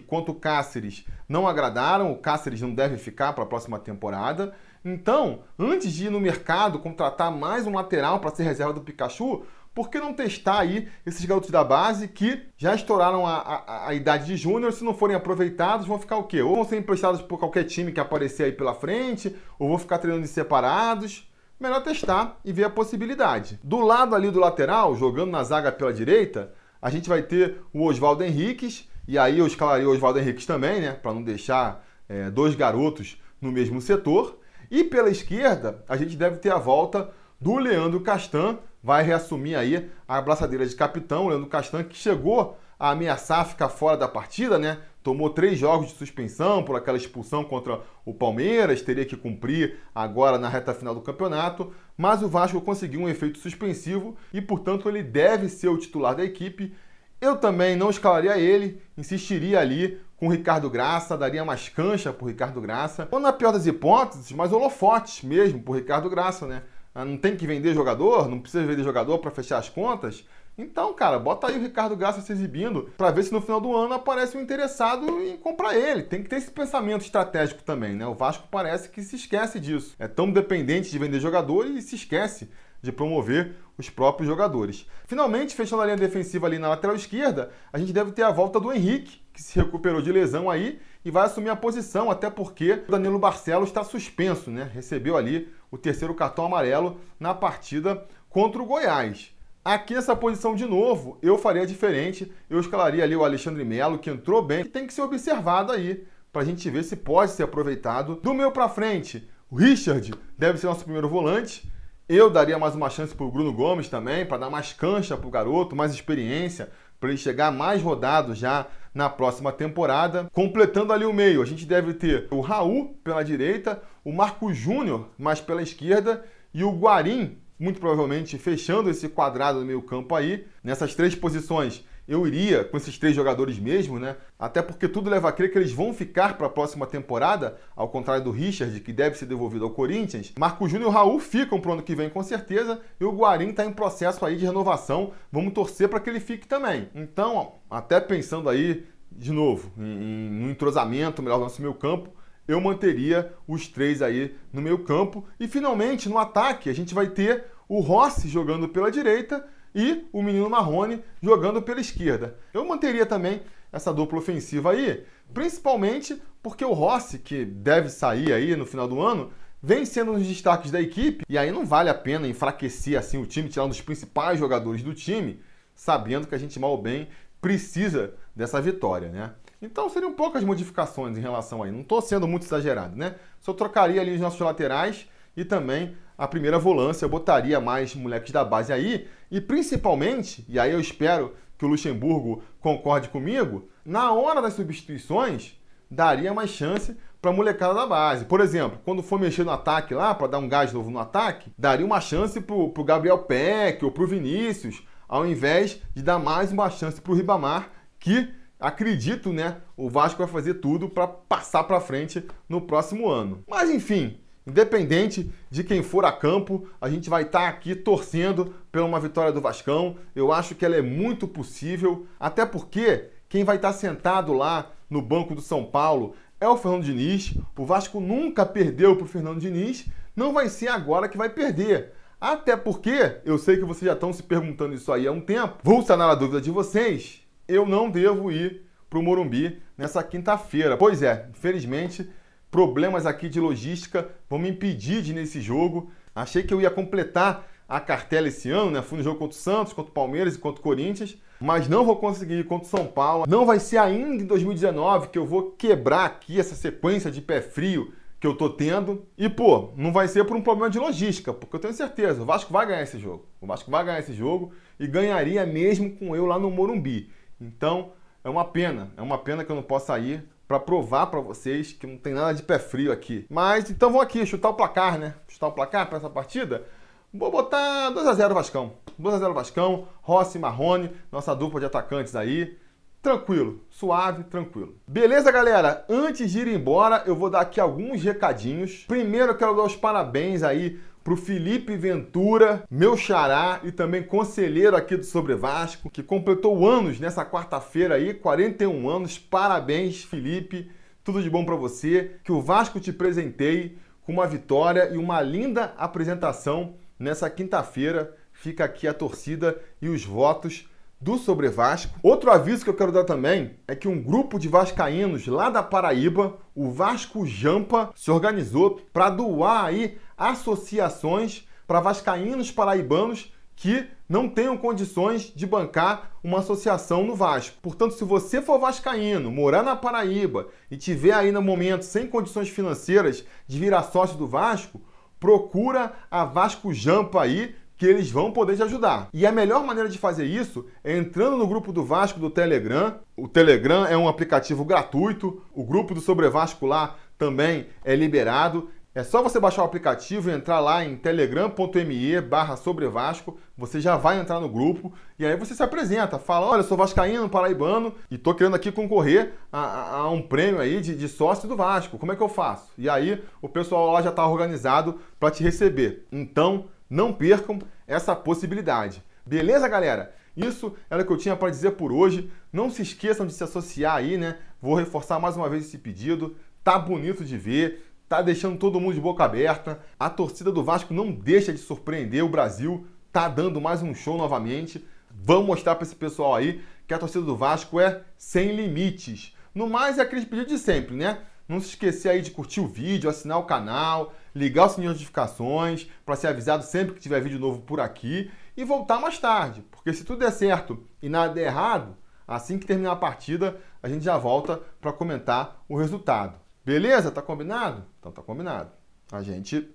quanto 0.00 0.32
o 0.32 0.34
Cáceres 0.34 1.04
não 1.28 1.46
agradaram. 1.46 2.10
O 2.10 2.18
Cáceres 2.18 2.60
não 2.60 2.74
deve 2.74 2.96
ficar 2.96 3.32
para 3.32 3.44
a 3.44 3.46
próxima 3.46 3.78
temporada. 3.78 4.54
Então, 4.90 5.40
antes 5.58 5.92
de 5.92 6.06
ir 6.06 6.10
no 6.10 6.18
mercado 6.18 6.78
contratar 6.78 7.30
mais 7.30 7.66
um 7.66 7.74
lateral 7.74 8.20
para 8.20 8.34
ser 8.34 8.44
reserva 8.44 8.72
do 8.72 8.80
Pikachu, 8.80 9.42
por 9.74 9.90
que 9.90 10.00
não 10.00 10.14
testar 10.14 10.60
aí 10.60 10.88
esses 11.04 11.22
garotos 11.24 11.50
da 11.50 11.62
base 11.62 12.08
que 12.08 12.46
já 12.56 12.74
estouraram 12.74 13.26
a, 13.26 13.36
a, 13.36 13.88
a 13.88 13.94
idade 13.94 14.24
de 14.24 14.36
júnior? 14.36 14.72
Se 14.72 14.82
não 14.82 14.94
forem 14.94 15.14
aproveitados, 15.14 15.86
vão 15.86 15.98
ficar 15.98 16.16
o 16.16 16.24
quê? 16.24 16.40
Ou 16.40 16.56
vão 16.56 16.64
ser 16.64 16.78
emprestados 16.78 17.20
por 17.20 17.38
qualquer 17.38 17.64
time 17.64 17.92
que 17.92 18.00
aparecer 18.00 18.44
aí 18.44 18.52
pela 18.52 18.74
frente, 18.74 19.36
ou 19.58 19.68
vão 19.68 19.78
ficar 19.78 19.98
treinando 19.98 20.26
separados 20.26 21.28
melhor 21.60 21.82
testar 21.82 22.38
e 22.44 22.52
ver 22.52 22.64
a 22.64 22.70
possibilidade. 22.70 23.58
Do 23.62 23.80
lado 23.80 24.14
ali 24.14 24.30
do 24.30 24.38
lateral, 24.38 24.94
jogando 24.94 25.32
na 25.32 25.42
zaga 25.42 25.72
pela 25.72 25.92
direita, 25.92 26.52
a 26.80 26.88
gente 26.88 27.08
vai 27.08 27.22
ter 27.22 27.60
o 27.72 27.84
Oswaldo 27.84 28.22
Henriques, 28.22 28.88
e 29.06 29.18
aí 29.18 29.40
eu 29.40 29.46
escalaria 29.46 29.88
o 29.88 29.92
Oswaldo 29.92 30.20
Henriques 30.20 30.46
também, 30.46 30.80
né, 30.80 30.92
para 30.92 31.12
não 31.12 31.22
deixar 31.22 31.84
é, 32.08 32.30
dois 32.30 32.54
garotos 32.54 33.20
no 33.40 33.50
mesmo 33.50 33.80
setor. 33.80 34.38
E 34.70 34.84
pela 34.84 35.10
esquerda, 35.10 35.82
a 35.88 35.96
gente 35.96 36.16
deve 36.16 36.36
ter 36.36 36.50
a 36.50 36.58
volta 36.58 37.10
do 37.40 37.56
Leandro 37.56 38.00
Castan, 38.00 38.58
vai 38.82 39.02
reassumir 39.02 39.56
aí 39.56 39.90
a 40.06 40.18
abraçadeira 40.18 40.66
de 40.66 40.74
capitão, 40.74 41.26
o 41.26 41.28
Leandro 41.28 41.48
Castan, 41.48 41.84
que 41.84 41.96
chegou 41.96 42.58
a 42.78 42.90
ameaçar 42.90 43.46
ficar 43.46 43.68
fora 43.68 43.96
da 43.96 44.06
partida, 44.06 44.58
né? 44.58 44.78
Tomou 45.02 45.30
três 45.30 45.58
jogos 45.58 45.88
de 45.88 45.94
suspensão 45.94 46.62
por 46.62 46.76
aquela 46.76 46.96
expulsão 46.96 47.42
contra 47.42 47.80
o 48.04 48.12
Palmeiras, 48.12 48.82
teria 48.82 49.04
que 49.04 49.16
cumprir 49.16 49.78
agora 49.94 50.38
na 50.38 50.48
reta 50.48 50.74
final 50.74 50.94
do 50.94 51.00
campeonato, 51.00 51.72
mas 51.96 52.22
o 52.22 52.28
Vasco 52.28 52.60
conseguiu 52.60 53.00
um 53.00 53.08
efeito 53.08 53.38
suspensivo 53.38 54.16
e, 54.32 54.40
portanto, 54.40 54.88
ele 54.88 55.02
deve 55.02 55.48
ser 55.48 55.68
o 55.68 55.78
titular 55.78 56.14
da 56.14 56.24
equipe. 56.24 56.74
Eu 57.20 57.36
também 57.36 57.74
não 57.74 57.90
escalaria 57.90 58.38
ele, 58.38 58.80
insistiria 58.96 59.60
ali 59.60 60.00
com 60.18 60.28
Ricardo 60.28 60.68
Graça, 60.68 61.16
daria 61.16 61.44
mais 61.44 61.68
cancha 61.68 62.14
o 62.20 62.26
Ricardo 62.26 62.60
Graça. 62.60 63.08
Ou 63.10 63.20
na 63.20 63.32
pior 63.32 63.52
das 63.52 63.66
hipóteses, 63.66 64.32
mais 64.32 64.52
holofotes 64.52 65.22
mesmo 65.22 65.62
o 65.64 65.72
Ricardo 65.72 66.10
Graça, 66.10 66.46
né? 66.46 66.62
Ah, 66.94 67.04
não 67.04 67.16
tem 67.16 67.36
que 67.36 67.46
vender 67.46 67.72
jogador, 67.74 68.28
não 68.28 68.40
precisa 68.40 68.66
vender 68.66 68.82
jogador 68.82 69.18
para 69.18 69.30
fechar 69.30 69.58
as 69.58 69.68
contas. 69.68 70.24
Então, 70.56 70.92
cara, 70.92 71.20
bota 71.20 71.46
aí 71.46 71.56
o 71.56 71.62
Ricardo 71.62 71.94
Graça 71.94 72.20
se 72.20 72.32
exibindo 72.32 72.90
para 72.98 73.12
ver 73.12 73.22
se 73.22 73.32
no 73.32 73.40
final 73.40 73.60
do 73.60 73.76
ano 73.76 73.94
aparece 73.94 74.36
um 74.36 74.40
interessado 74.40 75.06
em 75.20 75.36
comprar 75.36 75.76
ele. 75.76 76.02
Tem 76.02 76.20
que 76.20 76.28
ter 76.28 76.36
esse 76.36 76.50
pensamento 76.50 77.02
estratégico 77.02 77.62
também, 77.62 77.94
né? 77.94 78.04
O 78.04 78.14
Vasco 78.14 78.48
parece 78.50 78.88
que 78.88 79.00
se 79.00 79.14
esquece 79.14 79.60
disso. 79.60 79.94
É 80.00 80.08
tão 80.08 80.32
dependente 80.32 80.90
de 80.90 80.98
vender 80.98 81.20
jogadores 81.20 81.76
e 81.76 81.82
se 81.82 81.94
esquece 81.94 82.50
de 82.82 82.90
promover 82.90 83.54
os 83.76 83.88
próprios 83.88 84.28
jogadores. 84.28 84.84
Finalmente, 85.06 85.54
fechando 85.54 85.82
a 85.82 85.84
linha 85.84 85.96
defensiva 85.96 86.48
ali 86.48 86.58
na 86.58 86.68
lateral 86.68 86.96
esquerda, 86.96 87.50
a 87.72 87.78
gente 87.78 87.92
deve 87.92 88.10
ter 88.10 88.22
a 88.22 88.30
volta 88.32 88.58
do 88.58 88.72
Henrique, 88.72 89.20
que 89.38 89.42
se 89.44 89.56
recuperou 89.56 90.02
de 90.02 90.10
lesão 90.10 90.50
aí 90.50 90.80
e 91.04 91.12
vai 91.12 91.24
assumir 91.24 91.48
a 91.48 91.54
posição, 91.54 92.10
até 92.10 92.28
porque 92.28 92.82
o 92.88 92.90
Danilo 92.90 93.20
Barcelos 93.20 93.68
está 93.68 93.84
suspenso, 93.84 94.50
né? 94.50 94.68
Recebeu 94.74 95.16
ali 95.16 95.48
o 95.70 95.78
terceiro 95.78 96.12
cartão 96.12 96.44
amarelo 96.44 97.00
na 97.20 97.32
partida 97.32 98.04
contra 98.28 98.60
o 98.60 98.66
Goiás. 98.66 99.32
Aqui 99.64 99.94
nessa 99.94 100.16
posição 100.16 100.56
de 100.56 100.66
novo, 100.66 101.18
eu 101.22 101.38
faria 101.38 101.64
diferente. 101.64 102.32
Eu 102.50 102.58
escalaria 102.58 103.04
ali 103.04 103.14
o 103.14 103.24
Alexandre 103.24 103.64
Melo, 103.64 103.98
que 103.98 104.10
entrou 104.10 104.42
bem, 104.42 104.64
tem 104.64 104.88
que 104.88 104.92
ser 104.92 105.02
observado 105.02 105.70
aí, 105.70 106.04
para 106.32 106.42
a 106.42 106.44
gente 106.44 106.68
ver 106.68 106.82
se 106.82 106.96
pode 106.96 107.30
ser 107.30 107.44
aproveitado. 107.44 108.16
Do 108.16 108.34
meu 108.34 108.50
para 108.50 108.68
frente, 108.68 109.28
o 109.48 109.54
Richard 109.54 110.14
deve 110.36 110.58
ser 110.58 110.66
nosso 110.66 110.82
primeiro 110.82 111.08
volante. 111.08 111.70
Eu 112.08 112.28
daria 112.28 112.58
mais 112.58 112.74
uma 112.74 112.90
chance 112.90 113.14
para 113.14 113.26
o 113.26 113.30
Bruno 113.30 113.52
Gomes 113.52 113.88
também, 113.88 114.26
para 114.26 114.38
dar 114.38 114.50
mais 114.50 114.72
cancha 114.72 115.16
para 115.16 115.28
o 115.28 115.30
garoto, 115.30 115.76
mais 115.76 115.92
experiência, 115.92 116.70
para 117.00 117.10
ele 117.10 117.18
chegar 117.18 117.50
mais 117.50 117.82
rodado 117.82 118.34
já 118.34 118.66
na 118.94 119.08
próxima 119.08 119.52
temporada. 119.52 120.28
Completando 120.32 120.92
ali 120.92 121.04
o 121.04 121.12
meio, 121.12 121.42
a 121.42 121.46
gente 121.46 121.64
deve 121.64 121.94
ter 121.94 122.26
o 122.30 122.40
Raul 122.40 122.98
pela 123.04 123.22
direita, 123.22 123.82
o 124.04 124.12
Marco 124.12 124.52
Júnior 124.52 125.08
mais 125.18 125.40
pela 125.40 125.62
esquerda 125.62 126.24
e 126.52 126.64
o 126.64 126.72
Guarim 126.72 127.38
muito 127.58 127.80
provavelmente 127.80 128.38
fechando 128.38 128.88
esse 128.88 129.08
quadrado 129.08 129.58
no 129.60 129.66
meio 129.66 129.82
campo 129.82 130.14
aí. 130.14 130.46
Nessas 130.62 130.94
três 130.94 131.14
posições, 131.14 131.84
eu 132.08 132.26
iria 132.26 132.64
com 132.64 132.78
esses 132.78 132.96
três 132.96 133.14
jogadores 133.14 133.58
mesmo, 133.58 133.98
né? 133.98 134.16
Até 134.38 134.62
porque 134.62 134.88
tudo 134.88 135.10
leva 135.10 135.28
a 135.28 135.32
crer 135.32 135.52
que 135.52 135.58
eles 135.58 135.72
vão 135.72 135.92
ficar 135.92 136.38
para 136.38 136.46
a 136.46 136.50
próxima 136.50 136.86
temporada, 136.86 137.58
ao 137.76 137.88
contrário 137.88 138.24
do 138.24 138.30
Richard, 138.30 138.80
que 138.80 138.94
deve 138.94 139.18
ser 139.18 139.26
devolvido 139.26 139.66
ao 139.66 139.70
Corinthians. 139.70 140.32
Marco 140.38 140.66
Júnior 140.66 140.88
e 140.88 140.90
o 140.90 140.94
Raul 140.94 141.20
ficam 141.20 141.60
para 141.60 141.70
o 141.70 141.72
ano 141.74 141.82
que 141.82 141.94
vem 141.94 142.08
com 142.08 142.22
certeza, 142.22 142.80
e 142.98 143.04
o 143.04 143.12
Guarim 143.12 143.50
está 143.50 143.66
em 143.66 143.72
processo 143.72 144.24
aí 144.24 144.36
de 144.36 144.46
renovação. 144.46 145.12
Vamos 145.30 145.52
torcer 145.52 145.86
para 145.88 146.00
que 146.00 146.08
ele 146.08 146.18
fique 146.18 146.48
também. 146.48 146.88
Então, 146.94 147.56
até 147.70 148.00
pensando 148.00 148.48
aí, 148.48 148.86
de 149.12 149.30
novo, 149.30 149.70
em, 149.76 150.44
um 150.44 150.50
entrosamento 150.50 151.22
melhor 151.22 151.36
do 151.36 151.44
nosso 151.44 151.60
meio 151.60 151.74
campo, 151.74 152.10
eu 152.46 152.58
manteria 152.58 153.34
os 153.46 153.68
três 153.68 154.00
aí 154.00 154.34
no 154.50 154.62
meio 154.62 154.78
campo. 154.78 155.26
E 155.38 155.46
finalmente, 155.46 156.08
no 156.08 156.16
ataque, 156.16 156.70
a 156.70 156.74
gente 156.74 156.94
vai 156.94 157.08
ter 157.08 157.44
o 157.68 157.80
Rossi 157.80 158.28
jogando 158.28 158.66
pela 158.66 158.90
direita 158.90 159.46
e 159.74 160.06
o 160.12 160.22
menino 160.22 160.48
Marrone 160.48 161.02
jogando 161.22 161.62
pela 161.62 161.80
esquerda. 161.80 162.36
Eu 162.52 162.64
manteria 162.64 163.06
também 163.06 163.42
essa 163.72 163.92
dupla 163.92 164.18
ofensiva 164.18 164.72
aí, 164.72 165.04
principalmente 165.32 166.20
porque 166.42 166.64
o 166.64 166.72
Rossi, 166.72 167.18
que 167.18 167.44
deve 167.44 167.88
sair 167.88 168.32
aí 168.32 168.56
no 168.56 168.64
final 168.64 168.88
do 168.88 169.00
ano, 169.00 169.32
vem 169.62 169.84
sendo 169.84 170.12
um 170.12 170.18
dos 170.18 170.26
destaques 170.26 170.70
da 170.70 170.80
equipe, 170.80 171.24
e 171.28 171.36
aí 171.36 171.50
não 171.50 171.66
vale 171.66 171.90
a 171.90 171.94
pena 171.94 172.28
enfraquecer 172.28 172.98
assim 172.98 173.20
o 173.20 173.26
time, 173.26 173.48
tirar 173.48 173.64
um 173.64 173.68
dos 173.68 173.80
principais 173.80 174.38
jogadores 174.38 174.82
do 174.82 174.94
time, 174.94 175.42
sabendo 175.74 176.26
que 176.26 176.34
a 176.34 176.38
gente 176.38 176.58
mal 176.58 176.70
ou 176.70 176.82
bem 176.82 177.08
precisa 177.40 178.14
dessa 178.34 178.60
vitória, 178.60 179.10
né? 179.10 179.32
Então 179.60 179.88
seriam 179.88 180.12
poucas 180.12 180.44
modificações 180.44 181.18
em 181.18 181.20
relação 181.20 181.62
aí. 181.62 181.70
Não 181.70 181.80
estou 181.80 182.00
sendo 182.00 182.28
muito 182.28 182.44
exagerado, 182.46 182.96
né? 182.96 183.16
Só 183.40 183.52
trocaria 183.52 184.00
ali 184.00 184.12
os 184.12 184.20
nossos 184.20 184.40
laterais 184.40 185.08
e 185.36 185.44
também 185.44 185.96
a 186.18 186.26
primeira 186.26 186.58
volância, 186.58 187.04
eu 187.04 187.08
botaria 187.08 187.60
mais 187.60 187.94
moleques 187.94 188.32
da 188.32 188.44
base 188.44 188.72
aí, 188.72 189.06
e 189.30 189.40
principalmente, 189.40 190.44
e 190.48 190.58
aí 190.58 190.72
eu 190.72 190.80
espero 190.80 191.32
que 191.56 191.64
o 191.64 191.68
Luxemburgo 191.68 192.42
concorde 192.60 193.08
comigo, 193.08 193.68
na 193.84 194.12
hora 194.12 194.42
das 194.42 194.54
substituições, 194.54 195.56
daria 195.88 196.34
mais 196.34 196.50
chance 196.50 196.96
para 197.22 197.30
a 197.30 197.34
molecada 197.34 197.74
da 197.74 197.86
base. 197.86 198.24
Por 198.24 198.40
exemplo, 198.40 198.80
quando 198.84 199.02
for 199.02 199.18
mexer 199.18 199.44
no 199.44 199.52
ataque 199.52 199.94
lá, 199.94 200.14
para 200.14 200.26
dar 200.26 200.38
um 200.38 200.48
gás 200.48 200.72
novo 200.72 200.90
no 200.90 200.98
ataque, 200.98 201.52
daria 201.56 201.86
uma 201.86 202.00
chance 202.00 202.40
para 202.40 202.54
o 202.54 202.84
Gabriel 202.84 203.18
Peck 203.18 203.84
ou 203.84 203.90
para 203.90 204.02
o 204.02 204.06
Vinícius, 204.06 204.82
ao 205.08 205.26
invés 205.26 205.80
de 205.94 206.02
dar 206.02 206.18
mais 206.18 206.52
uma 206.52 206.68
chance 206.68 207.00
para 207.00 207.12
o 207.12 207.14
Ribamar, 207.14 207.70
que 207.98 208.28
acredito, 208.60 209.32
né, 209.32 209.58
o 209.76 209.88
Vasco 209.88 210.18
vai 210.18 210.26
fazer 210.26 210.54
tudo 210.54 210.88
para 210.88 211.06
passar 211.06 211.64
para 211.64 211.80
frente 211.80 212.24
no 212.48 212.60
próximo 212.60 213.08
ano. 213.08 213.42
Mas 213.48 213.70
enfim, 213.70 214.18
Independente 214.48 215.30
de 215.50 215.62
quem 215.62 215.82
for 215.82 216.06
a 216.06 216.10
campo, 216.12 216.66
a 216.80 216.88
gente 216.88 217.10
vai 217.10 217.22
estar 217.22 217.40
tá 217.40 217.48
aqui 217.48 217.74
torcendo 217.74 218.54
pela 218.72 218.86
uma 218.86 218.98
vitória 218.98 219.30
do 219.30 219.42
Vascão. 219.42 219.96
Eu 220.16 220.32
acho 220.32 220.54
que 220.54 220.64
ela 220.64 220.74
é 220.74 220.80
muito 220.80 221.28
possível, 221.28 222.06
até 222.18 222.46
porque 222.46 223.10
quem 223.28 223.44
vai 223.44 223.56
estar 223.56 223.72
tá 223.72 223.78
sentado 223.78 224.32
lá 224.32 224.72
no 224.88 225.02
banco 225.02 225.34
do 225.34 225.42
São 225.42 225.64
Paulo 225.64 226.14
é 226.40 226.48
o 226.48 226.56
Fernando 226.56 226.84
Diniz. 226.84 227.34
O 227.58 227.66
Vasco 227.66 228.00
nunca 228.00 228.46
perdeu 228.46 228.96
para 228.96 229.04
o 229.04 229.08
Fernando 229.08 229.38
Diniz, 229.38 229.86
não 230.16 230.32
vai 230.32 230.48
ser 230.48 230.68
agora 230.68 231.08
que 231.08 231.18
vai 231.18 231.28
perder. 231.28 231.92
Até 232.18 232.56
porque 232.56 233.20
eu 233.26 233.36
sei 233.36 233.58
que 233.58 233.66
vocês 233.66 233.86
já 233.86 233.92
estão 233.92 234.14
se 234.14 234.22
perguntando 234.22 234.74
isso 234.74 234.90
aí 234.90 235.06
há 235.06 235.12
um 235.12 235.20
tempo. 235.20 235.58
Vou 235.62 235.82
sanar 235.82 236.08
a 236.08 236.14
dúvida 236.14 236.40
de 236.40 236.50
vocês. 236.50 237.20
Eu 237.46 237.66
não 237.66 237.90
devo 237.90 238.32
ir 238.32 238.62
para 238.88 238.98
o 238.98 239.02
Morumbi 239.02 239.62
nessa 239.76 240.02
quinta-feira. 240.02 240.76
Pois 240.76 241.02
é, 241.02 241.28
infelizmente 241.30 242.08
problemas 242.50 243.06
aqui 243.06 243.28
de 243.28 243.40
logística 243.40 244.08
vão 244.28 244.38
me 244.38 244.48
impedir 244.48 245.02
de 245.02 245.12
ir 245.12 245.14
nesse 245.14 245.40
jogo. 245.40 245.90
Achei 246.14 246.42
que 246.42 246.52
eu 246.52 246.60
ia 246.60 246.70
completar 246.70 247.46
a 247.68 247.78
cartela 247.78 248.28
esse 248.28 248.50
ano, 248.50 248.70
né? 248.70 248.82
Fui 248.82 248.98
no 248.98 249.04
jogo 249.04 249.18
contra 249.18 249.36
o 249.36 249.40
Santos, 249.40 249.72
contra 249.72 249.90
o 249.90 249.94
Palmeiras 249.94 250.34
e 250.34 250.38
contra 250.38 250.60
o 250.60 250.62
Corinthians, 250.62 251.16
mas 251.38 251.68
não 251.68 251.84
vou 251.84 251.96
conseguir 251.96 252.40
ir 252.40 252.46
contra 252.46 252.66
o 252.66 252.70
São 252.70 252.86
Paulo. 252.86 253.26
Não 253.28 253.44
vai 253.44 253.60
ser 253.60 253.76
ainda 253.76 254.22
em 254.22 254.26
2019 254.26 255.08
que 255.08 255.18
eu 255.18 255.26
vou 255.26 255.52
quebrar 255.52 256.06
aqui 256.06 256.40
essa 256.40 256.54
sequência 256.54 257.10
de 257.10 257.20
pé 257.20 257.42
frio 257.42 257.92
que 258.18 258.26
eu 258.26 258.34
tô 258.34 258.48
tendo. 258.48 259.06
E, 259.16 259.28
pô, 259.28 259.70
não 259.76 259.92
vai 259.92 260.08
ser 260.08 260.24
por 260.24 260.36
um 260.36 260.42
problema 260.42 260.70
de 260.70 260.78
logística, 260.78 261.32
porque 261.32 261.56
eu 261.56 261.60
tenho 261.60 261.74
certeza, 261.74 262.22
o 262.22 262.24
Vasco 262.24 262.52
vai 262.52 262.66
ganhar 262.66 262.82
esse 262.82 262.98
jogo. 262.98 263.26
O 263.40 263.46
Vasco 263.46 263.70
vai 263.70 263.84
ganhar 263.84 264.00
esse 264.00 264.14
jogo 264.14 264.52
e 264.80 264.86
ganharia 264.86 265.44
mesmo 265.44 265.90
com 265.90 266.16
eu 266.16 266.24
lá 266.24 266.38
no 266.38 266.50
Morumbi. 266.50 267.10
Então, 267.40 267.92
é 268.24 268.30
uma 268.30 268.44
pena, 268.44 268.92
é 268.96 269.02
uma 269.02 269.18
pena 269.18 269.44
que 269.44 269.52
eu 269.52 269.56
não 269.56 269.62
possa 269.62 269.98
ir, 269.98 270.26
para 270.48 270.58
provar 270.58 271.08
para 271.08 271.20
vocês 271.20 271.72
que 271.72 271.86
não 271.86 271.98
tem 271.98 272.14
nada 272.14 272.32
de 272.32 272.42
pé 272.42 272.58
frio 272.58 272.90
aqui. 272.90 273.26
Mas 273.28 273.70
então 273.70 273.90
vamos 273.90 274.04
aqui 274.04 274.24
chutar 274.24 274.48
o 274.48 274.54
placar, 274.54 274.98
né? 274.98 275.14
Chutar 275.28 275.48
o 275.48 275.52
placar 275.52 275.86
para 275.86 275.98
essa 275.98 276.08
partida. 276.08 276.64
Vou 277.12 277.30
botar 277.30 277.90
2 277.90 278.06
a 278.06 278.14
0 278.14 278.34
Vascão. 278.34 278.72
2 278.98 279.14
a 279.14 279.18
0 279.18 279.34
Vascão, 279.34 279.86
Rossi 280.00 280.38
e 280.38 280.40
Marrone, 280.40 280.90
nossa 281.12 281.36
dupla 281.36 281.60
de 281.60 281.66
atacantes 281.66 282.16
aí. 282.16 282.56
Tranquilo, 283.02 283.60
suave, 283.70 284.24
tranquilo. 284.24 284.74
Beleza, 284.86 285.30
galera? 285.30 285.84
Antes 285.88 286.32
de 286.32 286.40
ir 286.40 286.48
embora, 286.48 287.04
eu 287.06 287.14
vou 287.14 287.30
dar 287.30 287.40
aqui 287.40 287.60
alguns 287.60 288.02
recadinhos. 288.02 288.84
Primeiro, 288.88 289.32
eu 289.32 289.36
quero 289.36 289.54
dar 289.54 289.62
os 289.62 289.76
parabéns 289.76 290.42
aí 290.42 290.80
para 291.08 291.14
o 291.14 291.16
Felipe 291.16 291.74
Ventura, 291.74 292.64
meu 292.70 292.94
xará 292.94 293.62
e 293.64 293.72
também 293.72 294.02
conselheiro 294.02 294.76
aqui 294.76 294.94
do 294.94 295.06
Sobre 295.06 295.34
Vasco, 295.34 295.88
que 295.88 296.02
completou 296.02 296.68
anos 296.68 297.00
nessa 297.00 297.24
quarta-feira 297.24 297.94
aí, 297.94 298.12
41 298.12 298.86
anos. 298.90 299.18
Parabéns, 299.18 300.04
Felipe. 300.04 300.70
Tudo 301.02 301.22
de 301.22 301.30
bom 301.30 301.46
para 301.46 301.56
você. 301.56 302.16
Que 302.22 302.30
o 302.30 302.42
Vasco 302.42 302.78
te 302.78 302.92
presenteie 302.92 303.78
com 304.02 304.12
uma 304.12 304.26
vitória 304.26 304.90
e 304.92 304.98
uma 304.98 305.22
linda 305.22 305.72
apresentação 305.78 306.74
nessa 306.98 307.30
quinta-feira. 307.30 308.14
Fica 308.30 308.64
aqui 308.64 308.86
a 308.86 308.92
torcida 308.92 309.58
e 309.80 309.88
os 309.88 310.04
votos 310.04 310.68
do 311.00 311.16
Sobre 311.16 311.48
Vasco. 311.48 311.98
Outro 312.02 312.30
aviso 312.30 312.64
que 312.64 312.68
eu 312.68 312.76
quero 312.76 312.92
dar 312.92 313.04
também 313.04 313.52
é 313.66 313.74
que 313.74 313.88
um 313.88 314.02
grupo 314.02 314.38
de 314.38 314.48
vascaínos 314.48 315.26
lá 315.26 315.48
da 315.48 315.62
Paraíba, 315.62 316.36
o 316.54 316.70
Vasco 316.70 317.24
Jampa, 317.24 317.92
se 317.94 318.10
organizou 318.10 318.82
para 318.92 319.08
doar 319.08 319.64
aí 319.64 319.96
associações 320.18 321.46
para 321.66 321.80
vascaínos 321.80 322.50
paraibanos 322.50 323.32
que 323.54 323.86
não 324.08 324.28
tenham 324.28 324.56
condições 324.56 325.32
de 325.34 325.46
bancar 325.46 326.12
uma 326.22 326.38
associação 326.38 327.04
no 327.04 327.14
Vasco. 327.14 327.58
Portanto, 327.60 327.94
se 327.94 328.04
você 328.04 328.40
for 328.40 328.58
vascaíno, 328.58 329.30
morar 329.30 329.62
na 329.62 329.74
Paraíba 329.74 330.48
e 330.70 330.76
tiver 330.76 331.12
aí 331.12 331.32
no 331.32 331.42
momento 331.42 331.84
sem 331.84 332.06
condições 332.06 332.48
financeiras 332.48 333.24
de 333.46 333.58
virar 333.58 333.82
sócio 333.82 334.16
do 334.16 334.26
Vasco, 334.26 334.80
procura 335.18 335.92
a 336.10 336.24
Vasco 336.24 336.72
Jampa 336.72 337.22
aí 337.22 337.54
que 337.76 337.86
eles 337.86 338.10
vão 338.10 338.32
poder 338.32 338.56
te 338.56 338.62
ajudar. 338.62 339.08
E 339.12 339.24
a 339.24 339.30
melhor 339.30 339.64
maneira 339.64 339.88
de 339.88 339.98
fazer 339.98 340.24
isso 340.24 340.66
é 340.82 340.96
entrando 340.96 341.36
no 341.36 341.46
grupo 341.46 341.72
do 341.72 341.84
Vasco 341.84 342.18
do 342.18 342.28
Telegram. 342.28 342.98
O 343.16 343.28
Telegram 343.28 343.86
é 343.86 343.96
um 343.96 344.08
aplicativo 344.08 344.64
gratuito, 344.64 345.42
o 345.54 345.64
grupo 345.64 345.94
do 345.94 346.00
Sobre 346.00 346.28
Vasco 346.28 346.66
lá 346.66 346.96
também 347.16 347.66
é 347.84 347.94
liberado. 347.94 348.68
É 348.98 349.04
só 349.04 349.22
você 349.22 349.38
baixar 349.38 349.62
o 349.62 349.64
aplicativo 349.64 350.28
e 350.28 350.32
entrar 350.32 350.58
lá 350.58 350.84
em 350.84 350.96
telegram.me 350.96 352.20
barra 352.20 352.56
sobre 352.56 352.88
Vasco, 352.88 353.38
você 353.56 353.80
já 353.80 353.96
vai 353.96 354.18
entrar 354.18 354.40
no 354.40 354.48
grupo 354.48 354.92
e 355.16 355.24
aí 355.24 355.36
você 355.36 355.54
se 355.54 355.62
apresenta, 355.62 356.18
fala, 356.18 356.46
olha, 356.46 356.62
eu 356.62 356.64
sou 356.64 356.76
vascaíno, 356.76 357.28
paraibano 357.28 357.94
e 358.10 358.18
tô 358.18 358.34
querendo 358.34 358.56
aqui 358.56 358.72
concorrer 358.72 359.34
a, 359.52 359.60
a, 359.60 359.96
a 359.98 360.10
um 360.10 360.20
prêmio 360.20 360.60
aí 360.60 360.80
de, 360.80 360.96
de, 360.96 361.06
sócio 361.06 361.48
do 361.48 361.54
Vasco, 361.54 361.96
como 361.96 362.10
é 362.10 362.16
que 362.16 362.22
eu 362.24 362.28
faço? 362.28 362.72
E 362.76 362.90
aí 362.90 363.22
o 363.40 363.48
pessoal 363.48 363.92
lá 363.92 364.02
já 364.02 364.10
está 364.10 364.26
organizado 364.26 364.98
para 365.20 365.30
te 365.30 365.44
receber. 365.44 366.04
Então, 366.10 366.64
não 366.90 367.12
percam 367.12 367.60
essa 367.86 368.16
possibilidade. 368.16 369.00
Beleza, 369.24 369.68
galera? 369.68 370.12
Isso 370.36 370.74
era 370.90 371.02
o 371.02 371.06
que 371.06 371.12
eu 371.12 371.18
tinha 371.18 371.36
para 371.36 371.50
dizer 371.50 371.72
por 371.72 371.92
hoje. 371.92 372.32
Não 372.52 372.68
se 372.68 372.82
esqueçam 372.82 373.28
de 373.28 373.32
se 373.32 373.44
associar 373.44 373.94
aí, 373.94 374.18
né? 374.18 374.38
Vou 374.60 374.74
reforçar 374.74 375.20
mais 375.20 375.36
uma 375.36 375.48
vez 375.48 375.66
esse 375.66 375.78
pedido. 375.78 376.34
Tá 376.64 376.78
bonito 376.78 377.24
de 377.24 377.38
ver, 377.38 377.87
tá 378.08 378.22
deixando 378.22 378.58
todo 378.58 378.80
mundo 378.80 378.94
de 378.94 379.00
boca 379.00 379.24
aberta. 379.24 379.80
A 379.98 380.08
torcida 380.08 380.50
do 380.50 380.64
Vasco 380.64 380.94
não 380.94 381.12
deixa 381.12 381.52
de 381.52 381.58
surpreender 381.58 382.24
o 382.24 382.28
Brasil, 382.28 382.86
tá 383.12 383.28
dando 383.28 383.60
mais 383.60 383.82
um 383.82 383.94
show 383.94 384.16
novamente. 384.16 384.84
Vamos 385.10 385.46
mostrar 385.46 385.74
para 385.74 385.84
esse 385.84 385.94
pessoal 385.94 386.34
aí 386.34 386.62
que 386.86 386.94
a 386.94 386.98
torcida 386.98 387.24
do 387.24 387.36
Vasco 387.36 387.78
é 387.78 388.02
sem 388.16 388.56
limites. 388.56 389.36
No 389.54 389.68
mais, 389.68 389.98
é 389.98 390.02
aquele 390.02 390.24
pedido 390.24 390.48
de 390.48 390.58
sempre, 390.58 390.96
né? 390.96 391.18
Não 391.46 391.60
se 391.60 391.68
esquecer 391.68 392.08
aí 392.08 392.22
de 392.22 392.30
curtir 392.30 392.60
o 392.60 392.68
vídeo, 392.68 393.10
assinar 393.10 393.38
o 393.38 393.44
canal, 393.44 394.14
ligar 394.34 394.66
o 394.66 394.68
sininho 394.68 394.92
de 394.92 394.98
notificações 394.98 395.88
para 396.04 396.16
ser 396.16 396.28
avisado 396.28 396.62
sempre 396.62 396.94
que 396.94 397.00
tiver 397.00 397.20
vídeo 397.20 397.38
novo 397.38 397.60
por 397.62 397.80
aqui 397.80 398.30
e 398.56 398.64
voltar 398.64 399.00
mais 399.00 399.18
tarde, 399.18 399.64
porque 399.70 399.92
se 399.92 400.04
tudo 400.04 400.20
der 400.20 400.32
certo 400.32 400.86
e 401.02 401.08
nada 401.08 401.32
der 401.32 401.46
errado, 401.46 401.96
assim 402.26 402.58
que 402.58 402.66
terminar 402.66 402.92
a 402.92 402.96
partida, 402.96 403.58
a 403.82 403.88
gente 403.88 404.04
já 404.04 404.18
volta 404.18 404.60
para 404.80 404.92
comentar 404.92 405.62
o 405.68 405.76
resultado. 405.76 406.47
Beleza? 406.64 407.10
Tá 407.10 407.22
combinado? 407.22 407.84
Então 407.98 408.12
tá 408.12 408.22
combinado. 408.22 408.70
A 409.10 409.22
gente 409.22 409.74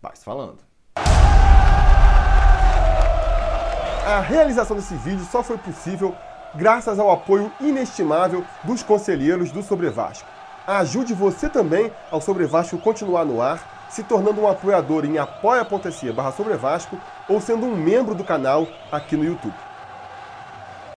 vai 0.00 0.16
se 0.16 0.24
falando. 0.24 0.58
A 4.06 4.20
realização 4.20 4.76
desse 4.76 4.94
vídeo 4.94 5.24
só 5.24 5.42
foi 5.42 5.58
possível 5.58 6.14
graças 6.54 6.98
ao 6.98 7.10
apoio 7.10 7.52
inestimável 7.60 8.44
dos 8.64 8.82
conselheiros 8.82 9.50
do 9.50 9.62
Sobre 9.62 9.90
Vasco. 9.90 10.28
Ajude 10.66 11.12
você 11.12 11.48
também 11.48 11.92
ao 12.10 12.20
Sobre 12.20 12.46
Vasco 12.46 12.78
continuar 12.78 13.24
no 13.24 13.42
ar, 13.42 13.86
se 13.90 14.02
tornando 14.02 14.40
um 14.40 14.48
apoiador 14.48 15.04
em 15.04 15.18
apoia.se 15.18 16.12
barra 16.12 16.32
Sobre 16.32 16.54
Vasco 16.54 16.98
ou 17.28 17.40
sendo 17.40 17.66
um 17.66 17.76
membro 17.76 18.14
do 18.14 18.24
canal 18.24 18.66
aqui 18.90 19.16
no 19.16 19.24
YouTube. 19.24 19.65